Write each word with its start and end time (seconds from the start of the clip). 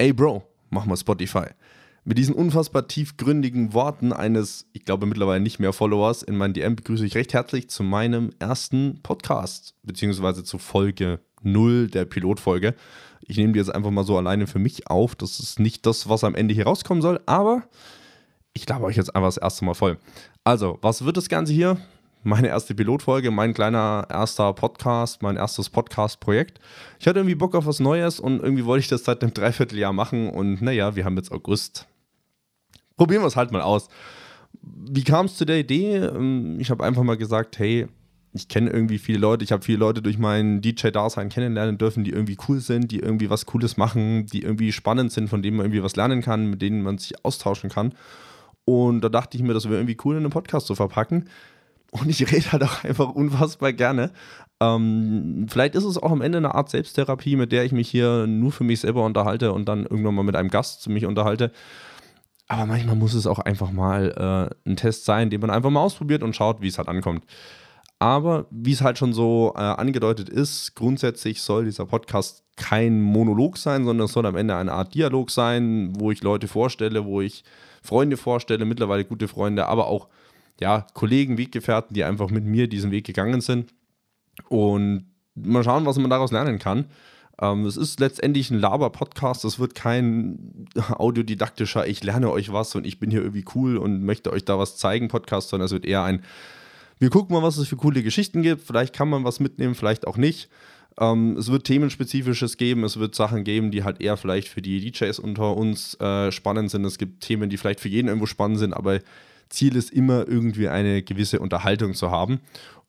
ey 0.00 0.14
Bro, 0.14 0.42
mach 0.70 0.86
mal 0.86 0.96
Spotify. 0.96 1.48
Mit 2.04 2.16
diesen 2.16 2.34
unfassbar 2.34 2.88
tiefgründigen 2.88 3.74
Worten 3.74 4.14
eines, 4.14 4.66
ich 4.72 4.86
glaube 4.86 5.04
mittlerweile 5.04 5.40
nicht 5.40 5.58
mehr 5.58 5.74
Followers 5.74 6.22
in 6.22 6.38
meinen 6.38 6.54
DM 6.54 6.74
begrüße 6.74 7.04
ich 7.04 7.14
recht 7.14 7.34
herzlich 7.34 7.68
zu 7.68 7.82
meinem 7.82 8.30
ersten 8.38 9.00
Podcast, 9.02 9.74
beziehungsweise 9.82 10.42
zu 10.42 10.56
Folge 10.56 11.20
0 11.42 11.88
der 11.88 12.06
Pilotfolge. 12.06 12.74
Ich 13.20 13.36
nehme 13.36 13.52
die 13.52 13.58
jetzt 13.58 13.74
einfach 13.74 13.90
mal 13.90 14.04
so 14.04 14.16
alleine 14.16 14.46
für 14.46 14.58
mich 14.58 14.86
auf. 14.86 15.14
Das 15.14 15.38
ist 15.38 15.60
nicht 15.60 15.84
das, 15.84 16.08
was 16.08 16.24
am 16.24 16.34
Ende 16.34 16.54
hier 16.54 16.64
rauskommen 16.64 17.02
soll, 17.02 17.20
aber 17.26 17.64
ich 18.54 18.64
glaube 18.64 18.86
euch 18.86 18.96
jetzt 18.96 19.14
einfach 19.14 19.28
das 19.28 19.36
erste 19.36 19.66
Mal 19.66 19.74
voll. 19.74 19.98
Also, 20.44 20.78
was 20.80 21.04
wird 21.04 21.18
das 21.18 21.28
Ganze 21.28 21.52
hier? 21.52 21.76
Meine 22.22 22.48
erste 22.48 22.74
Pilotfolge, 22.74 23.30
mein 23.30 23.54
kleiner 23.54 24.06
erster 24.10 24.52
Podcast, 24.52 25.22
mein 25.22 25.36
erstes 25.36 25.70
Podcast-Projekt. 25.70 26.60
Ich 26.98 27.06
hatte 27.06 27.18
irgendwie 27.18 27.34
Bock 27.34 27.54
auf 27.54 27.64
was 27.64 27.80
Neues 27.80 28.20
und 28.20 28.42
irgendwie 28.42 28.66
wollte 28.66 28.80
ich 28.80 28.88
das 28.88 29.04
seit 29.04 29.22
einem 29.22 29.32
Dreivierteljahr 29.32 29.94
machen 29.94 30.28
und 30.28 30.60
naja, 30.60 30.94
wir 30.96 31.06
haben 31.06 31.16
jetzt 31.16 31.32
August. 31.32 31.88
Probieren 32.98 33.22
wir 33.22 33.26
es 33.26 33.36
halt 33.36 33.52
mal 33.52 33.62
aus. 33.62 33.88
Wie 34.60 35.02
kam 35.02 35.26
es 35.26 35.36
zu 35.36 35.46
der 35.46 35.60
Idee? 35.60 35.96
Ähm, 35.96 36.60
ich 36.60 36.70
habe 36.70 36.84
einfach 36.84 37.04
mal 37.04 37.16
gesagt, 37.16 37.58
hey, 37.58 37.88
ich 38.34 38.48
kenne 38.48 38.68
irgendwie 38.68 38.98
viele 38.98 39.18
Leute, 39.18 39.42
ich 39.42 39.50
habe 39.50 39.64
viele 39.64 39.78
Leute 39.78 40.02
durch 40.02 40.18
mein 40.18 40.60
DJ-Dasein 40.60 41.30
kennenlernen 41.30 41.78
dürfen, 41.78 42.04
die 42.04 42.10
irgendwie 42.10 42.36
cool 42.48 42.60
sind, 42.60 42.92
die 42.92 42.98
irgendwie 42.98 43.30
was 43.30 43.46
Cooles 43.46 43.78
machen, 43.78 44.26
die 44.26 44.42
irgendwie 44.42 44.72
spannend 44.72 45.10
sind, 45.10 45.28
von 45.28 45.40
denen 45.40 45.56
man 45.56 45.64
irgendwie 45.64 45.82
was 45.82 45.96
lernen 45.96 46.20
kann, 46.20 46.50
mit 46.50 46.60
denen 46.60 46.82
man 46.82 46.98
sich 46.98 47.24
austauschen 47.24 47.70
kann. 47.70 47.94
Und 48.66 49.00
da 49.00 49.08
dachte 49.08 49.38
ich 49.38 49.42
mir, 49.42 49.54
das 49.54 49.64
wäre 49.64 49.76
irgendwie 49.76 49.96
cool, 50.04 50.16
in 50.16 50.24
einen 50.24 50.30
Podcast 50.30 50.66
zu 50.66 50.74
verpacken. 50.74 51.28
Und 51.90 52.08
ich 52.08 52.30
rede 52.30 52.52
halt 52.52 52.62
auch 52.62 52.84
einfach 52.84 53.10
unfassbar 53.10 53.72
gerne. 53.72 54.12
Ähm, 54.60 55.46
vielleicht 55.48 55.74
ist 55.74 55.84
es 55.84 55.98
auch 55.98 56.12
am 56.12 56.20
Ende 56.20 56.38
eine 56.38 56.54
Art 56.54 56.70
Selbsttherapie, 56.70 57.36
mit 57.36 57.50
der 57.50 57.64
ich 57.64 57.72
mich 57.72 57.88
hier 57.88 58.26
nur 58.26 58.52
für 58.52 58.64
mich 58.64 58.80
selber 58.80 59.04
unterhalte 59.04 59.52
und 59.52 59.68
dann 59.68 59.86
irgendwann 59.86 60.14
mal 60.14 60.22
mit 60.22 60.36
einem 60.36 60.50
Gast 60.50 60.82
zu 60.82 60.90
mich 60.90 61.06
unterhalte. 61.06 61.50
Aber 62.46 62.66
manchmal 62.66 62.96
muss 62.96 63.14
es 63.14 63.26
auch 63.26 63.38
einfach 63.38 63.70
mal 63.70 64.50
äh, 64.66 64.68
ein 64.68 64.76
Test 64.76 65.04
sein, 65.04 65.30
den 65.30 65.40
man 65.40 65.50
einfach 65.50 65.70
mal 65.70 65.82
ausprobiert 65.82 66.22
und 66.22 66.36
schaut, 66.36 66.60
wie 66.60 66.68
es 66.68 66.78
halt 66.78 66.88
ankommt. 66.88 67.24
Aber 68.00 68.46
wie 68.50 68.72
es 68.72 68.82
halt 68.82 68.98
schon 68.98 69.12
so 69.12 69.52
äh, 69.56 69.60
angedeutet 69.60 70.28
ist, 70.28 70.74
grundsätzlich 70.74 71.42
soll 71.42 71.66
dieser 71.66 71.86
Podcast 71.86 72.44
kein 72.56 73.00
Monolog 73.00 73.56
sein, 73.56 73.84
sondern 73.84 74.06
es 74.06 74.12
soll 74.12 74.26
am 74.26 74.36
Ende 74.36 74.56
eine 74.56 74.72
Art 74.72 74.94
Dialog 74.94 75.30
sein, 75.30 75.92
wo 75.98 76.10
ich 76.10 76.22
Leute 76.22 76.48
vorstelle, 76.48 77.04
wo 77.04 77.20
ich 77.20 77.44
Freunde 77.82 78.16
vorstelle, 78.16 78.64
mittlerweile 78.64 79.04
gute 79.04 79.28
Freunde, 79.28 79.66
aber 79.66 79.86
auch 79.86 80.08
ja, 80.60 80.86
Kollegen, 80.94 81.38
Weggefährten, 81.38 81.94
die 81.94 82.04
einfach 82.04 82.30
mit 82.30 82.44
mir 82.44 82.68
diesen 82.68 82.90
Weg 82.90 83.06
gegangen 83.06 83.40
sind. 83.40 83.72
Und 84.48 85.06
mal 85.34 85.64
schauen, 85.64 85.86
was 85.86 85.98
man 85.98 86.10
daraus 86.10 86.32
lernen 86.32 86.58
kann. 86.58 86.86
Ähm, 87.40 87.64
es 87.64 87.76
ist 87.76 88.00
letztendlich 88.00 88.50
ein 88.50 88.58
Laber-Podcast. 88.58 89.44
Es 89.44 89.58
wird 89.58 89.74
kein 89.74 90.68
audiodidaktischer, 90.90 91.86
ich 91.86 92.04
lerne 92.04 92.30
euch 92.30 92.52
was 92.52 92.74
und 92.74 92.86
ich 92.86 93.00
bin 93.00 93.10
hier 93.10 93.22
irgendwie 93.22 93.44
cool 93.54 93.76
und 93.76 94.04
möchte 94.04 94.32
euch 94.32 94.44
da 94.44 94.58
was 94.58 94.76
zeigen 94.76 95.08
Podcast, 95.08 95.48
sondern 95.48 95.66
es 95.66 95.72
wird 95.72 95.86
eher 95.86 96.04
ein 96.04 96.22
wir 97.00 97.08
gucken 97.08 97.34
mal, 97.34 97.42
was 97.42 97.56
es 97.56 97.66
für 97.66 97.76
coole 97.76 98.02
Geschichten 98.02 98.42
gibt. 98.42 98.62
Vielleicht 98.62 98.94
kann 98.94 99.08
man 99.08 99.24
was 99.24 99.40
mitnehmen, 99.40 99.74
vielleicht 99.74 100.06
auch 100.06 100.18
nicht. 100.18 100.50
Ähm, 101.00 101.36
es 101.38 101.50
wird 101.50 101.64
Themenspezifisches 101.64 102.58
geben, 102.58 102.84
es 102.84 102.98
wird 102.98 103.14
Sachen 103.14 103.42
geben, 103.42 103.70
die 103.70 103.84
halt 103.84 104.02
eher 104.02 104.18
vielleicht 104.18 104.48
für 104.48 104.60
die 104.60 104.80
DJs 104.80 105.18
unter 105.18 105.56
uns 105.56 105.98
äh, 105.98 106.30
spannend 106.30 106.70
sind. 106.70 106.84
Es 106.84 106.98
gibt 106.98 107.22
Themen, 107.22 107.48
die 107.48 107.56
vielleicht 107.56 107.80
für 107.80 107.88
jeden 107.88 108.08
irgendwo 108.08 108.26
spannend 108.26 108.58
sind, 108.58 108.74
aber 108.74 109.00
Ziel 109.50 109.76
ist 109.76 109.90
immer 109.90 110.26
irgendwie 110.26 110.68
eine 110.68 111.02
gewisse 111.02 111.40
Unterhaltung 111.40 111.94
zu 111.94 112.10
haben. 112.10 112.40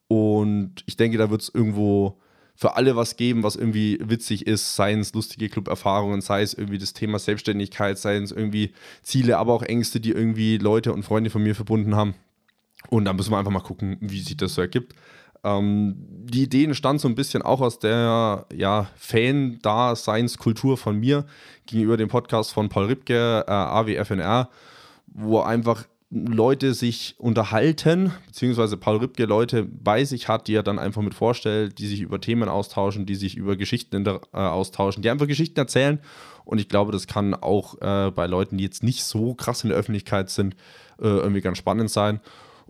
Und 0.08 0.82
ich 0.86 0.96
denke, 0.96 1.18
da 1.18 1.30
wird 1.30 1.42
es 1.42 1.50
irgendwo 1.52 2.18
für 2.54 2.76
alle 2.76 2.96
was 2.96 3.16
geben, 3.16 3.42
was 3.42 3.56
irgendwie 3.56 3.98
witzig 4.02 4.46
ist, 4.46 4.76
seien 4.76 5.00
es 5.00 5.14
lustige 5.14 5.48
Club-Erfahrungen, 5.48 6.20
sei 6.20 6.42
es 6.42 6.54
irgendwie 6.54 6.78
das 6.78 6.92
Thema 6.92 7.18
Selbstständigkeit, 7.18 7.98
seien 7.98 8.22
es 8.22 8.30
irgendwie 8.30 8.72
Ziele, 9.02 9.38
aber 9.38 9.52
auch 9.54 9.62
Ängste, 9.62 10.00
die 10.00 10.12
irgendwie 10.12 10.58
Leute 10.58 10.92
und 10.92 11.02
Freunde 11.02 11.30
von 11.30 11.42
mir 11.42 11.54
verbunden 11.54 11.96
haben. 11.96 12.14
Und 12.90 13.04
dann 13.04 13.16
müssen 13.16 13.32
wir 13.32 13.38
einfach 13.38 13.50
mal 13.50 13.60
gucken, 13.60 13.96
wie 14.00 14.20
sich 14.20 14.36
das 14.36 14.54
so 14.54 14.60
ergibt. 14.60 14.94
Ähm, 15.44 15.96
die 15.98 16.44
Idee 16.44 16.64
entstand 16.64 17.00
so 17.00 17.08
ein 17.08 17.14
bisschen 17.14 17.42
auch 17.42 17.60
aus 17.60 17.78
der 17.78 18.46
ja, 18.54 18.86
Fan-Daseinskultur 18.96 20.76
von 20.76 21.00
mir 21.00 21.24
gegenüber 21.66 21.96
dem 21.96 22.08
Podcast 22.08 22.52
von 22.52 22.68
Paul 22.68 22.84
Ripke, 22.84 23.44
äh, 23.46 23.50
AWFNR, 23.50 24.50
wo 25.06 25.40
einfach 25.40 25.84
Leute 26.14 26.74
sich 26.74 27.14
unterhalten, 27.16 28.12
beziehungsweise 28.26 28.76
Paul 28.76 28.98
Ripke 28.98 29.24
Leute 29.24 29.64
bei 29.64 30.04
sich 30.04 30.28
hat, 30.28 30.46
die 30.46 30.54
er 30.54 30.62
dann 30.62 30.78
einfach 30.78 31.00
mit 31.00 31.14
vorstellt, 31.14 31.78
die 31.78 31.86
sich 31.86 32.02
über 32.02 32.20
Themen 32.20 32.50
austauschen, 32.50 33.06
die 33.06 33.14
sich 33.14 33.34
über 33.34 33.56
Geschichten 33.56 34.04
äh, 34.04 34.18
austauschen, 34.32 35.02
die 35.02 35.08
einfach 35.08 35.26
Geschichten 35.26 35.58
erzählen. 35.58 36.00
Und 36.44 36.60
ich 36.60 36.68
glaube, 36.68 36.92
das 36.92 37.06
kann 37.06 37.34
auch 37.34 37.80
äh, 37.80 38.10
bei 38.10 38.26
Leuten, 38.26 38.58
die 38.58 38.64
jetzt 38.64 38.82
nicht 38.82 39.04
so 39.04 39.32
krass 39.32 39.64
in 39.64 39.70
der 39.70 39.78
Öffentlichkeit 39.78 40.28
sind, 40.28 40.54
äh, 41.00 41.06
irgendwie 41.06 41.40
ganz 41.40 41.56
spannend 41.56 41.90
sein. 41.90 42.20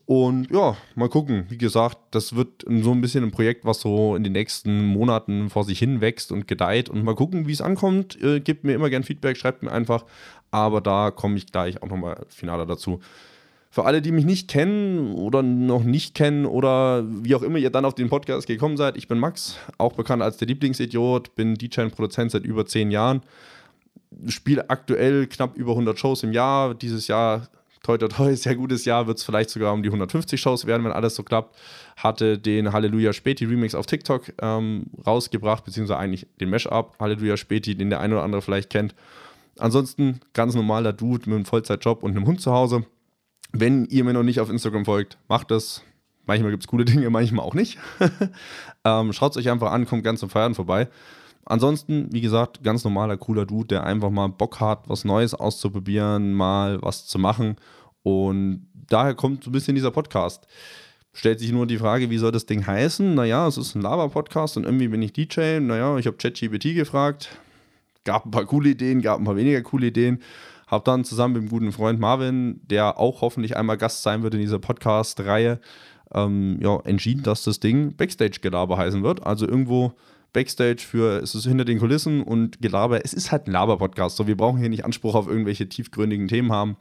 Und 0.06 0.50
ja, 0.50 0.76
mal 0.94 1.08
gucken. 1.08 1.46
Wie 1.48 1.58
gesagt, 1.58 1.98
das 2.10 2.34
wird 2.34 2.64
so 2.66 2.90
ein 2.90 3.00
bisschen 3.00 3.24
ein 3.24 3.30
Projekt, 3.30 3.64
was 3.64 3.80
so 3.80 4.16
in 4.16 4.24
den 4.24 4.32
nächsten 4.32 4.84
Monaten 4.84 5.48
vor 5.48 5.64
sich 5.64 5.78
hin 5.78 6.00
wächst 6.00 6.32
und 6.32 6.48
gedeiht. 6.48 6.88
Und 6.88 7.04
mal 7.04 7.14
gucken, 7.14 7.46
wie 7.46 7.52
es 7.52 7.60
ankommt. 7.60 8.20
Äh, 8.22 8.40
gebt 8.40 8.64
mir 8.64 8.74
immer 8.74 8.90
gern 8.90 9.04
Feedback, 9.04 9.36
schreibt 9.36 9.62
mir 9.62 9.72
einfach. 9.72 10.04
Aber 10.50 10.80
da 10.80 11.10
komme 11.10 11.36
ich 11.36 11.46
gleich 11.46 11.82
auch 11.82 11.88
nochmal 11.88 12.26
finaler 12.28 12.66
dazu. 12.66 13.00
Für 13.70 13.86
alle, 13.86 14.02
die 14.02 14.12
mich 14.12 14.26
nicht 14.26 14.48
kennen 14.48 15.14
oder 15.14 15.42
noch 15.42 15.82
nicht 15.82 16.14
kennen 16.14 16.44
oder 16.44 17.04
wie 17.08 17.34
auch 17.34 17.40
immer 17.40 17.56
ihr 17.56 17.70
dann 17.70 17.86
auf 17.86 17.94
den 17.94 18.10
Podcast 18.10 18.46
gekommen 18.46 18.76
seid, 18.76 18.98
ich 18.98 19.08
bin 19.08 19.19
Max, 19.19 19.56
auch 19.78 19.94
bekannt 19.94 20.22
als 20.22 20.36
der 20.36 20.46
Lieblingsidiot, 20.48 21.34
bin 21.36 21.54
DJ 21.54 21.80
und 21.80 21.94
Produzent 21.96 22.32
seit 22.32 22.44
über 22.44 22.66
zehn 22.66 22.90
Jahren, 22.90 23.22
spiele 24.26 24.69
aktuell 24.69 25.26
knapp 25.26 25.56
über 25.56 25.70
100 25.70 25.98
Shows 25.98 26.22
im 26.22 26.32
Jahr. 26.32 26.74
Dieses 26.74 27.08
Jahr 27.08 27.48
toi 27.82 27.98
toi 27.98 28.09
toi, 28.09 28.34
sehr 28.34 28.54
gutes 28.54 28.84
Jahr, 28.84 29.06
wird 29.06 29.19
es 29.19 29.25
vielleicht 29.25 29.50
sogar 29.50 29.72
um 29.72 29.82
die 29.82 29.88
150 29.88 30.41
Shows 30.41 30.66
werden, 30.66 30.84
wenn 30.84 30.93
alles 30.93 31.15
so 31.15 31.22
klappt. 31.22 31.56
Hatte 31.97 32.38
den 32.38 32.72
Halleluja 32.72 33.12
Späti 33.12 33.44
Remix 33.44 33.75
auf 33.75 33.87
TikTok 33.87 34.32
ähm, 34.41 34.87
rausgebracht, 35.06 35.65
beziehungsweise 35.65 35.98
eigentlich 35.98 36.26
den 36.41 36.50
Mashup 36.50 36.97
Halleluja 37.00 37.37
Späti, 37.37 37.75
den 37.75 37.91
der 37.91 38.00
eine 38.00 38.15
oder 38.15 38.25
andere 38.25 38.43
vielleicht 38.43 38.70
kennt. 38.70 38.94
Ansonsten 39.59 40.20
ganz 40.32 40.54
normaler 40.54 40.93
Dude 40.93 41.28
mit 41.28 41.37
einem 41.37 41.44
Vollzeitjob 41.44 42.03
und 42.03 42.16
einem 42.16 42.26
Hund 42.26 42.41
zu 42.41 42.53
Hause. 42.53 42.84
Wenn 43.53 43.84
ihr 43.87 44.04
mir 44.04 44.14
noch 44.14 44.22
nicht 44.22 44.41
auf 44.41 44.49
Instagram 44.49 44.84
folgt, 44.84 45.19
macht 45.28 45.50
das. 45.50 45.82
Manchmal 46.25 46.53
gibt 46.53 46.62
es 46.62 46.69
coole 46.69 46.84
Dinge, 46.84 47.10
manchmal 47.10 47.44
auch 47.44 47.54
nicht. 47.54 47.78
ähm, 48.84 49.12
Schaut 49.12 49.32
es 49.32 49.37
euch 49.37 49.50
einfach 49.50 49.72
an, 49.72 49.87
kommt 49.87 50.04
ganz 50.04 50.20
zum 50.20 50.31
Feiern 50.31 50.54
vorbei. 50.54 50.88
Ansonsten, 51.44 52.08
wie 52.12 52.20
gesagt, 52.20 52.62
ganz 52.62 52.84
normaler, 52.84 53.16
cooler 53.16 53.47
Dude, 53.47 53.69
der 53.69 53.84
einfach 53.84 54.10
mal 54.10 54.28
Bock 54.28 54.60
hat, 54.60 54.88
was 54.88 55.04
Neues 55.04 55.34
auszuprobieren, 55.34 56.34
mal 56.34 56.80
was 56.82 57.06
zu 57.06 57.19
machen. 57.19 57.56
Und 58.03 58.69
daher 58.88 59.14
kommt 59.14 59.44
so 59.44 59.50
ein 59.50 59.52
bisschen 59.52 59.75
dieser 59.75 59.91
Podcast. 59.91 60.47
Stellt 61.12 61.41
sich 61.41 61.52
nur 61.52 61.66
die 61.66 61.78
Frage, 61.78 62.10
wie 62.10 62.19
soll 62.19 62.32
das 62.32 62.47
Ding 62.47 62.66
heißen? 62.66 63.14
Naja, 63.14 63.47
es 63.47 63.58
ist 63.58 63.75
ein 63.75 63.82
Lava-Podcast 63.82 64.56
und 64.56 64.64
irgendwie 64.64 64.88
bin 64.88 65.02
ich 65.02 65.12
DJ. 65.12 65.60
Naja, 65.60 65.98
ich 65.98 66.06
habe 66.06 66.16
ChatGPT 66.16 66.75
gefragt. 66.75 67.36
Gab 68.04 68.25
ein 68.25 68.31
paar 68.31 68.47
coole 68.47 68.70
Ideen, 68.70 69.02
gab 69.02 69.19
ein 69.19 69.25
paar 69.25 69.36
weniger 69.36 69.60
coole 69.62 69.88
Ideen. 69.88 70.22
Habe 70.66 70.84
dann 70.84 71.04
zusammen 71.04 71.34
mit 71.34 71.42
dem 71.42 71.48
guten 71.50 71.72
Freund 71.72 72.00
Marvin, 72.00 72.60
der 72.64 72.98
auch 72.98 73.20
hoffentlich 73.20 73.56
einmal 73.56 73.76
Gast 73.76 74.02
sein 74.02 74.22
wird 74.22 74.32
in 74.34 74.41
dieser 74.41 74.58
Podcast-Reihe, 74.58 75.60
ähm, 76.14 76.58
ja, 76.62 76.81
entschieden, 76.84 77.22
dass 77.22 77.44
das 77.44 77.60
Ding 77.60 77.94
Backstage-Gelaber 77.94 78.78
heißen 78.78 79.02
wird. 79.02 79.26
Also 79.26 79.47
irgendwo 79.47 79.92
Backstage 80.32 80.78
für, 80.78 81.22
es 81.22 81.34
ist 81.34 81.47
hinter 81.47 81.65
den 81.65 81.78
Kulissen 81.78 82.22
und 82.22 82.60
Gelaber. 82.60 83.04
Es 83.04 83.12
ist 83.12 83.32
halt 83.32 83.47
ein 83.47 83.53
Laber-Podcast. 83.53 84.16
So, 84.16 84.26
wir 84.26 84.37
brauchen 84.37 84.59
hier 84.59 84.69
nicht 84.69 84.84
Anspruch 84.84 85.15
auf 85.15 85.28
irgendwelche 85.28 85.69
tiefgründigen 85.69 86.28
Themen 86.28 86.53
haben. 86.53 86.76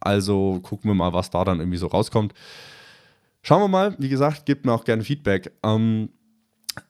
Also 0.00 0.60
gucken 0.62 0.90
wir 0.90 0.94
mal, 0.94 1.12
was 1.12 1.30
da 1.30 1.44
dann 1.44 1.60
irgendwie 1.60 1.78
so 1.78 1.86
rauskommt. 1.86 2.34
Schauen 3.42 3.62
wir 3.62 3.68
mal. 3.68 3.96
Wie 3.98 4.08
gesagt, 4.08 4.46
gebt 4.46 4.66
mir 4.66 4.72
auch 4.72 4.84
gerne 4.84 5.04
Feedback. 5.04 5.52
Ähm, 5.62 6.10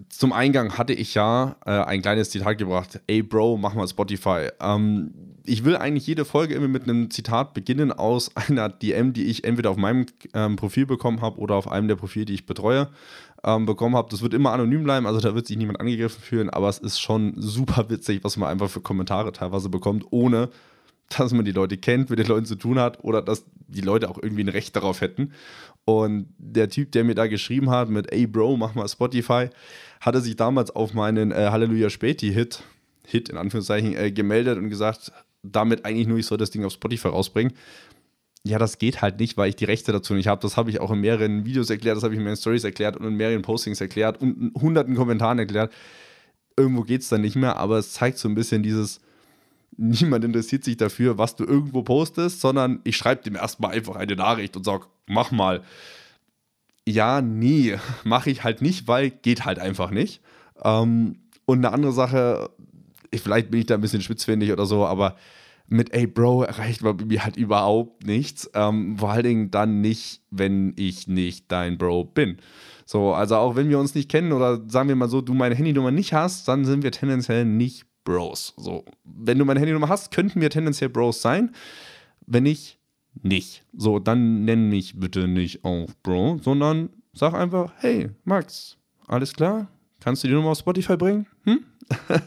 zum 0.08 0.32
Eingang 0.32 0.76
hatte 0.76 0.92
ich 0.92 1.14
ja 1.14 1.56
äh, 1.64 1.70
ein 1.70 2.02
kleines 2.02 2.30
Zitat 2.30 2.58
gebracht. 2.58 3.00
Ey 3.06 3.22
Bro, 3.22 3.58
mach 3.58 3.74
mal 3.74 3.88
Spotify. 3.88 4.48
Ähm, 4.60 5.12
ich 5.44 5.64
will 5.64 5.76
eigentlich 5.76 6.06
jede 6.06 6.24
Folge 6.24 6.54
immer 6.54 6.68
mit 6.68 6.84
einem 6.84 7.10
Zitat 7.10 7.54
beginnen 7.54 7.92
aus 7.92 8.34
einer 8.36 8.68
DM, 8.68 9.12
die 9.12 9.24
ich 9.24 9.44
entweder 9.44 9.70
auf 9.70 9.76
meinem 9.76 10.06
ähm, 10.34 10.56
Profil 10.56 10.86
bekommen 10.86 11.20
habe 11.20 11.38
oder 11.38 11.54
auf 11.54 11.70
einem 11.70 11.88
der 11.88 11.96
Profile, 11.96 12.26
die 12.26 12.34
ich 12.34 12.46
betreue, 12.46 12.88
ähm, 13.44 13.66
bekommen 13.66 13.96
habe. 13.96 14.08
Das 14.10 14.22
wird 14.22 14.34
immer 14.34 14.52
anonym 14.52 14.84
bleiben, 14.84 15.06
also 15.06 15.20
da 15.20 15.34
wird 15.34 15.46
sich 15.46 15.56
niemand 15.56 15.80
angegriffen 15.80 16.22
fühlen, 16.22 16.50
aber 16.50 16.68
es 16.68 16.78
ist 16.78 17.00
schon 17.00 17.34
super 17.36 17.88
witzig, 17.90 18.24
was 18.24 18.36
man 18.36 18.48
einfach 18.48 18.70
für 18.70 18.80
Kommentare 18.80 19.32
teilweise 19.32 19.68
bekommt, 19.68 20.04
ohne 20.10 20.48
dass 21.16 21.32
man 21.32 21.44
die 21.44 21.52
Leute 21.52 21.78
kennt, 21.78 22.10
mit 22.10 22.18
den 22.18 22.26
Leuten 22.26 22.46
zu 22.46 22.56
tun 22.56 22.78
hat 22.78 23.02
oder 23.02 23.22
dass 23.22 23.44
die 23.66 23.80
Leute 23.80 24.10
auch 24.10 24.18
irgendwie 24.22 24.44
ein 24.44 24.48
Recht 24.48 24.76
darauf 24.76 25.00
hätten. 25.00 25.32
Und 25.84 26.28
der 26.36 26.68
Typ, 26.68 26.92
der 26.92 27.04
mir 27.04 27.14
da 27.14 27.26
geschrieben 27.26 27.70
hat 27.70 27.88
mit 27.88 28.12
Ey 28.12 28.26
Bro, 28.26 28.58
mach 28.58 28.74
mal 28.74 28.88
Spotify, 28.88 29.48
hatte 30.00 30.20
sich 30.20 30.36
damals 30.36 30.70
auf 30.70 30.92
meinen 30.92 31.32
äh, 31.32 31.48
Halleluja 31.50 31.88
Späti-Hit, 31.88 32.62
Hit 33.06 33.30
in 33.30 33.38
Anführungszeichen, 33.38 33.96
äh, 33.96 34.12
gemeldet 34.12 34.58
und 34.58 34.68
gesagt, 34.68 35.12
damit 35.42 35.86
eigentlich 35.86 36.06
nur, 36.06 36.18
ich 36.18 36.26
soll 36.26 36.36
das 36.36 36.50
Ding 36.50 36.64
auf 36.64 36.72
Spotify 36.72 37.08
rausbringen. 37.08 37.54
Ja, 38.48 38.58
das 38.58 38.78
geht 38.78 39.02
halt 39.02 39.20
nicht, 39.20 39.36
weil 39.36 39.50
ich 39.50 39.56
die 39.56 39.66
Rechte 39.66 39.92
dazu 39.92 40.14
nicht 40.14 40.26
habe. 40.26 40.40
Das 40.40 40.56
habe 40.56 40.70
ich 40.70 40.80
auch 40.80 40.90
in 40.90 41.00
mehreren 41.00 41.44
Videos 41.44 41.68
erklärt, 41.68 41.98
das 41.98 42.02
habe 42.02 42.14
ich 42.14 42.18
in 42.18 42.24
mehreren 42.24 42.40
Stories 42.40 42.64
erklärt 42.64 42.96
und 42.96 43.06
in 43.06 43.14
mehreren 43.14 43.42
Postings 43.42 43.78
erklärt 43.78 44.22
und 44.22 44.40
in 44.40 44.52
hunderten 44.58 44.94
Kommentaren 44.96 45.38
erklärt. 45.38 45.70
Irgendwo 46.56 46.80
geht 46.80 47.02
es 47.02 47.10
dann 47.10 47.20
nicht 47.20 47.36
mehr, 47.36 47.58
aber 47.58 47.76
es 47.76 47.92
zeigt 47.92 48.16
so 48.16 48.26
ein 48.26 48.34
bisschen 48.34 48.62
dieses, 48.62 49.02
niemand 49.76 50.24
interessiert 50.24 50.64
sich 50.64 50.78
dafür, 50.78 51.18
was 51.18 51.36
du 51.36 51.44
irgendwo 51.44 51.82
postest, 51.82 52.40
sondern 52.40 52.80
ich 52.84 52.96
schreibe 52.96 53.22
dem 53.22 53.36
erstmal 53.36 53.72
einfach 53.72 53.96
eine 53.96 54.16
Nachricht 54.16 54.56
und 54.56 54.64
sage, 54.64 54.86
mach 55.06 55.30
mal. 55.30 55.62
Ja, 56.86 57.20
nee, 57.20 57.76
mache 58.04 58.30
ich 58.30 58.44
halt 58.44 58.62
nicht, 58.62 58.88
weil 58.88 59.10
geht 59.10 59.44
halt 59.44 59.58
einfach 59.58 59.90
nicht. 59.90 60.22
Ähm, 60.64 61.18
und 61.44 61.58
eine 61.58 61.74
andere 61.74 61.92
Sache, 61.92 62.48
vielleicht 63.14 63.50
bin 63.50 63.60
ich 63.60 63.66
da 63.66 63.74
ein 63.74 63.82
bisschen 63.82 64.00
spitzfindig 64.00 64.52
oder 64.52 64.64
so, 64.64 64.86
aber 64.86 65.16
mit 65.68 65.92
ey 65.92 66.06
Bro 66.06 66.44
erreicht 66.44 66.82
man 66.82 66.96
mir 67.06 67.24
halt 67.24 67.36
überhaupt 67.36 68.06
nichts. 68.06 68.50
Ähm, 68.54 68.98
vor 68.98 69.10
allen 69.10 69.24
Dingen 69.24 69.50
dann 69.50 69.80
nicht, 69.80 70.22
wenn 70.30 70.72
ich 70.76 71.06
nicht 71.06 71.52
dein 71.52 71.78
Bro 71.78 72.04
bin. 72.04 72.38
So, 72.86 73.12
also 73.12 73.36
auch 73.36 73.54
wenn 73.54 73.68
wir 73.68 73.78
uns 73.78 73.94
nicht 73.94 74.10
kennen 74.10 74.32
oder 74.32 74.62
sagen 74.68 74.88
wir 74.88 74.96
mal 74.96 75.10
so, 75.10 75.20
du 75.20 75.34
meine 75.34 75.54
Handynummer 75.54 75.90
nicht 75.90 76.14
hast, 76.14 76.48
dann 76.48 76.64
sind 76.64 76.82
wir 76.82 76.90
tendenziell 76.90 77.44
nicht 77.44 77.84
Bros. 78.04 78.54
So, 78.56 78.86
wenn 79.04 79.38
du 79.38 79.44
meine 79.44 79.60
Handynummer 79.60 79.90
hast, 79.90 80.10
könnten 80.10 80.40
wir 80.40 80.48
tendenziell 80.48 80.88
Bros 80.88 81.20
sein. 81.20 81.50
Wenn 82.26 82.44
nicht, 82.44 82.78
nicht. 83.22 83.64
So, 83.76 83.98
dann 83.98 84.46
nenn 84.46 84.70
mich 84.70 84.98
bitte 84.98 85.28
nicht 85.28 85.64
auch 85.64 85.90
Bro, 86.02 86.38
sondern 86.42 86.88
sag 87.12 87.34
einfach, 87.34 87.72
hey, 87.76 88.08
Max, 88.24 88.78
alles 89.06 89.34
klar? 89.34 89.68
Kannst 90.00 90.24
du 90.24 90.28
die 90.28 90.34
Nummer 90.34 90.50
auf 90.50 90.58
Spotify 90.58 90.96
bringen? 90.96 91.26
Hm? 91.44 91.64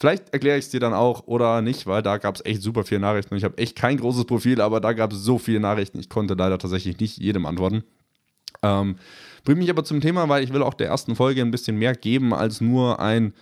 Vielleicht 0.00 0.32
erkläre 0.32 0.58
ich 0.58 0.64
es 0.64 0.70
dir 0.70 0.80
dann 0.80 0.94
auch 0.94 1.26
oder 1.26 1.62
nicht, 1.62 1.86
weil 1.86 2.02
da 2.02 2.18
gab 2.18 2.34
es 2.34 2.44
echt 2.44 2.62
super 2.62 2.84
viele 2.84 3.00
Nachrichten. 3.00 3.36
Ich 3.36 3.44
habe 3.44 3.58
echt 3.58 3.76
kein 3.76 3.98
großes 3.98 4.24
Profil, 4.24 4.60
aber 4.60 4.80
da 4.80 4.92
gab 4.92 5.12
es 5.12 5.20
so 5.20 5.38
viele 5.38 5.60
Nachrichten. 5.60 6.00
Ich 6.00 6.08
konnte 6.08 6.34
leider 6.34 6.58
tatsächlich 6.58 6.98
nicht 6.98 7.18
jedem 7.18 7.46
antworten. 7.46 7.84
Ähm, 8.62 8.96
bringt 9.44 9.58
mich 9.58 9.70
aber 9.70 9.84
zum 9.84 10.00
Thema, 10.00 10.28
weil 10.28 10.44
ich 10.44 10.52
will 10.52 10.62
auch 10.62 10.74
der 10.74 10.88
ersten 10.88 11.16
Folge 11.16 11.40
ein 11.40 11.50
bisschen 11.50 11.76
mehr 11.78 11.94
geben 11.94 12.34
als 12.34 12.60
nur 12.60 13.00
ein, 13.00 13.32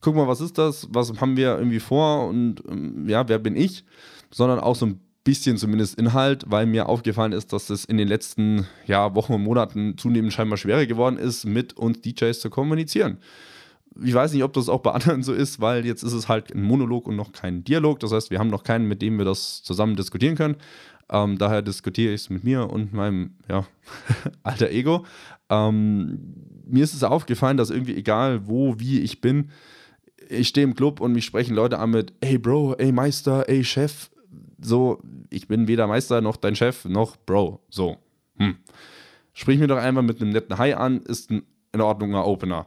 guck 0.00 0.14
mal, 0.14 0.28
was 0.28 0.40
ist 0.40 0.58
das, 0.58 0.88
was 0.90 1.20
haben 1.20 1.36
wir 1.36 1.56
irgendwie 1.58 1.80
vor 1.80 2.28
und 2.28 2.62
ähm, 2.68 3.08
ja, 3.08 3.28
wer 3.28 3.38
bin 3.38 3.56
ich, 3.56 3.84
sondern 4.30 4.60
auch 4.60 4.76
so 4.76 4.86
ein 4.86 5.00
bisschen 5.24 5.56
zumindest 5.56 5.98
Inhalt, 5.98 6.44
weil 6.46 6.66
mir 6.66 6.88
aufgefallen 6.88 7.32
ist, 7.32 7.52
dass 7.52 7.68
es 7.68 7.84
in 7.84 7.96
den 7.96 8.06
letzten 8.06 8.66
ja, 8.86 9.14
Wochen 9.16 9.34
und 9.34 9.42
Monaten 9.42 9.98
zunehmend 9.98 10.32
scheinbar 10.32 10.56
schwerer 10.56 10.86
geworden 10.86 11.18
ist, 11.18 11.44
mit 11.44 11.76
uns 11.76 12.00
DJs 12.00 12.38
zu 12.38 12.48
kommunizieren. 12.48 13.18
Ich 14.02 14.14
weiß 14.14 14.32
nicht, 14.32 14.42
ob 14.42 14.52
das 14.52 14.68
auch 14.68 14.80
bei 14.80 14.92
anderen 14.92 15.22
so 15.22 15.32
ist, 15.32 15.60
weil 15.60 15.86
jetzt 15.86 16.02
ist 16.02 16.12
es 16.12 16.28
halt 16.28 16.54
ein 16.54 16.62
Monolog 16.62 17.06
und 17.06 17.16
noch 17.16 17.32
kein 17.32 17.64
Dialog. 17.64 18.00
Das 18.00 18.12
heißt, 18.12 18.30
wir 18.30 18.38
haben 18.38 18.50
noch 18.50 18.62
keinen, 18.62 18.86
mit 18.86 19.02
dem 19.02 19.18
wir 19.18 19.24
das 19.24 19.62
zusammen 19.62 19.96
diskutieren 19.96 20.36
können. 20.36 20.56
Ähm, 21.08 21.38
daher 21.38 21.62
diskutiere 21.62 22.12
ich 22.12 22.22
es 22.22 22.30
mit 22.30 22.44
mir 22.44 22.68
und 22.68 22.92
meinem 22.92 23.36
ja, 23.48 23.66
alter 24.42 24.70
Ego. 24.70 25.06
Ähm, 25.48 26.18
mir 26.66 26.82
ist 26.82 26.94
es 26.94 27.04
aufgefallen, 27.04 27.56
dass 27.56 27.70
irgendwie 27.70 27.96
egal 27.96 28.48
wo, 28.48 28.78
wie 28.78 29.00
ich 29.00 29.20
bin, 29.20 29.50
ich 30.28 30.48
stehe 30.48 30.66
im 30.66 30.74
Club 30.74 31.00
und 31.00 31.12
mich 31.12 31.24
sprechen 31.24 31.54
Leute 31.54 31.78
an 31.78 31.90
mit, 31.90 32.12
ey 32.20 32.38
Bro, 32.38 32.74
ey 32.74 32.90
Meister, 32.90 33.48
ey 33.48 33.62
Chef. 33.62 34.10
So, 34.60 35.00
ich 35.30 35.46
bin 35.46 35.68
weder 35.68 35.86
Meister 35.86 36.20
noch 36.20 36.36
dein 36.36 36.56
Chef 36.56 36.84
noch 36.86 37.16
Bro. 37.16 37.60
So, 37.70 37.98
hm. 38.36 38.56
Sprich 39.32 39.60
mir 39.60 39.68
doch 39.68 39.76
einfach 39.76 40.02
mit 40.02 40.20
einem 40.20 40.30
netten 40.30 40.58
Hi 40.58 40.72
an, 40.72 41.02
ist 41.02 41.30
ein 41.30 41.42
in 41.76 41.80
Ordnung 41.80 42.14
Opener. 42.14 42.66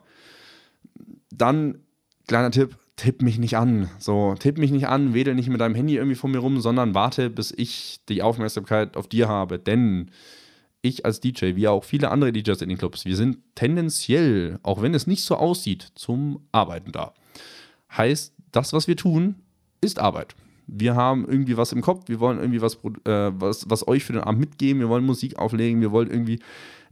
Dann, 1.31 1.79
kleiner 2.27 2.51
Tipp, 2.51 2.77
tipp 2.95 3.21
mich 3.21 3.39
nicht 3.39 3.57
an. 3.57 3.89
So, 3.99 4.35
tipp 4.37 4.57
mich 4.57 4.71
nicht 4.71 4.87
an, 4.87 5.13
wedel 5.13 5.35
nicht 5.35 5.49
mit 5.49 5.61
deinem 5.61 5.75
Handy 5.75 5.95
irgendwie 5.95 6.15
vor 6.15 6.29
mir 6.29 6.39
rum, 6.39 6.59
sondern 6.59 6.93
warte, 6.93 7.29
bis 7.29 7.53
ich 7.55 8.01
die 8.09 8.21
Aufmerksamkeit 8.21 8.97
auf 8.97 9.07
dir 9.07 9.27
habe. 9.27 9.57
Denn 9.57 10.11
ich 10.81 11.05
als 11.05 11.19
DJ, 11.19 11.55
wie 11.55 11.67
auch 11.67 11.83
viele 11.83 12.11
andere 12.11 12.31
DJs 12.31 12.61
in 12.61 12.69
den 12.69 12.77
Clubs, 12.77 13.05
wir 13.05 13.15
sind 13.15 13.37
tendenziell, 13.55 14.59
auch 14.63 14.81
wenn 14.81 14.93
es 14.93 15.07
nicht 15.07 15.23
so 15.23 15.35
aussieht, 15.35 15.91
zum 15.95 16.41
Arbeiten 16.51 16.91
da. 16.91 17.13
Heißt, 17.95 18.33
das, 18.51 18.73
was 18.73 18.87
wir 18.87 18.95
tun, 18.95 19.35
ist 19.81 19.99
Arbeit. 19.99 20.35
Wir 20.67 20.95
haben 20.95 21.27
irgendwie 21.27 21.57
was 21.57 21.71
im 21.71 21.81
Kopf, 21.81 22.07
wir 22.07 22.19
wollen 22.19 22.37
irgendwie 22.37 22.61
was, 22.61 22.75
äh, 22.75 23.31
was, 23.33 23.69
was 23.69 23.87
euch 23.87 24.03
für 24.03 24.13
den 24.13 24.21
Abend 24.21 24.39
mitgeben, 24.39 24.81
wir 24.81 24.89
wollen 24.89 25.05
Musik 25.05 25.39
auflegen, 25.39 25.81
wir 25.81 25.91
wollen 25.91 26.11
irgendwie 26.11 26.39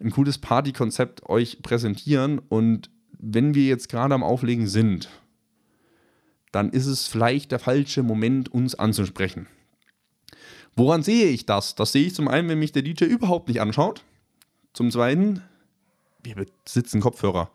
ein 0.01 0.11
cooles 0.11 0.37
Partykonzept 0.39 1.27
euch 1.29 1.61
präsentieren 1.61 2.39
und 2.49 2.89
wenn 3.19 3.53
wir 3.53 3.65
jetzt 3.65 3.89
gerade 3.89 4.13
am 4.13 4.23
Auflegen 4.23 4.67
sind, 4.67 5.09
dann 6.51 6.69
ist 6.69 6.85
es 6.85 7.07
vielleicht 7.07 7.51
der 7.51 7.59
falsche 7.59 8.03
Moment, 8.03 8.49
uns 8.49 8.75
anzusprechen. 8.75 9.47
Woran 10.75 11.03
sehe 11.03 11.27
ich 11.27 11.45
das? 11.45 11.75
Das 11.75 11.91
sehe 11.91 12.05
ich 12.05 12.15
zum 12.15 12.27
einen, 12.27 12.49
wenn 12.49 12.59
mich 12.59 12.71
der 12.71 12.83
DJ 12.83 13.05
überhaupt 13.05 13.47
nicht 13.47 13.61
anschaut. 13.61 14.03
Zum 14.73 14.91
zweiten, 14.91 15.41
wir 16.23 16.35
besitzen 16.63 17.01
Kopfhörer. 17.01 17.49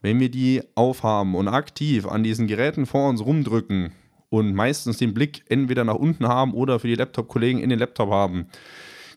Wenn 0.00 0.20
wir 0.20 0.30
die 0.30 0.62
aufhaben 0.76 1.34
und 1.34 1.48
aktiv 1.48 2.06
an 2.06 2.22
diesen 2.22 2.46
Geräten 2.46 2.86
vor 2.86 3.08
uns 3.08 3.24
rumdrücken 3.24 3.92
und 4.28 4.54
meistens 4.54 4.98
den 4.98 5.14
Blick 5.14 5.42
entweder 5.48 5.84
nach 5.84 5.96
unten 5.96 6.28
haben 6.28 6.54
oder 6.54 6.78
für 6.78 6.88
die 6.88 6.94
Laptop-Kollegen 6.94 7.58
in 7.58 7.70
den 7.70 7.78
Laptop 7.78 8.10
haben, 8.10 8.46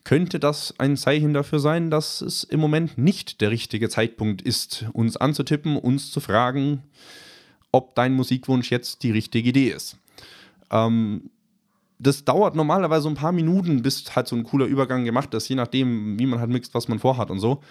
könnte 0.04 0.40
das 0.40 0.74
ein 0.78 0.96
Zeichen 0.96 1.34
dafür 1.34 1.58
sein, 1.58 1.90
dass 1.90 2.20
es 2.20 2.44
im 2.44 2.60
Moment 2.60 2.98
nicht 2.98 3.40
der 3.40 3.50
richtige 3.50 3.88
Zeitpunkt 3.88 4.42
ist, 4.42 4.86
uns 4.92 5.16
anzutippen, 5.16 5.76
uns 5.76 6.10
zu 6.10 6.20
fragen, 6.20 6.82
ob 7.72 7.94
dein 7.94 8.14
Musikwunsch 8.14 8.70
jetzt 8.70 9.02
die 9.02 9.10
richtige 9.10 9.48
Idee 9.48 9.70
ist. 9.70 9.96
Ähm, 10.70 11.30
das 11.98 12.24
dauert 12.24 12.56
normalerweise 12.56 13.08
ein 13.08 13.14
paar 13.14 13.32
Minuten, 13.32 13.82
bis 13.82 14.16
halt 14.16 14.26
so 14.26 14.34
ein 14.34 14.44
cooler 14.44 14.66
Übergang 14.66 15.04
gemacht 15.04 15.34
ist, 15.34 15.48
je 15.48 15.56
nachdem, 15.56 16.18
wie 16.18 16.26
man 16.26 16.40
halt 16.40 16.50
mixt, 16.50 16.74
was 16.74 16.88
man 16.88 16.98
vorhat 16.98 17.30
und 17.30 17.40
so. 17.40 17.62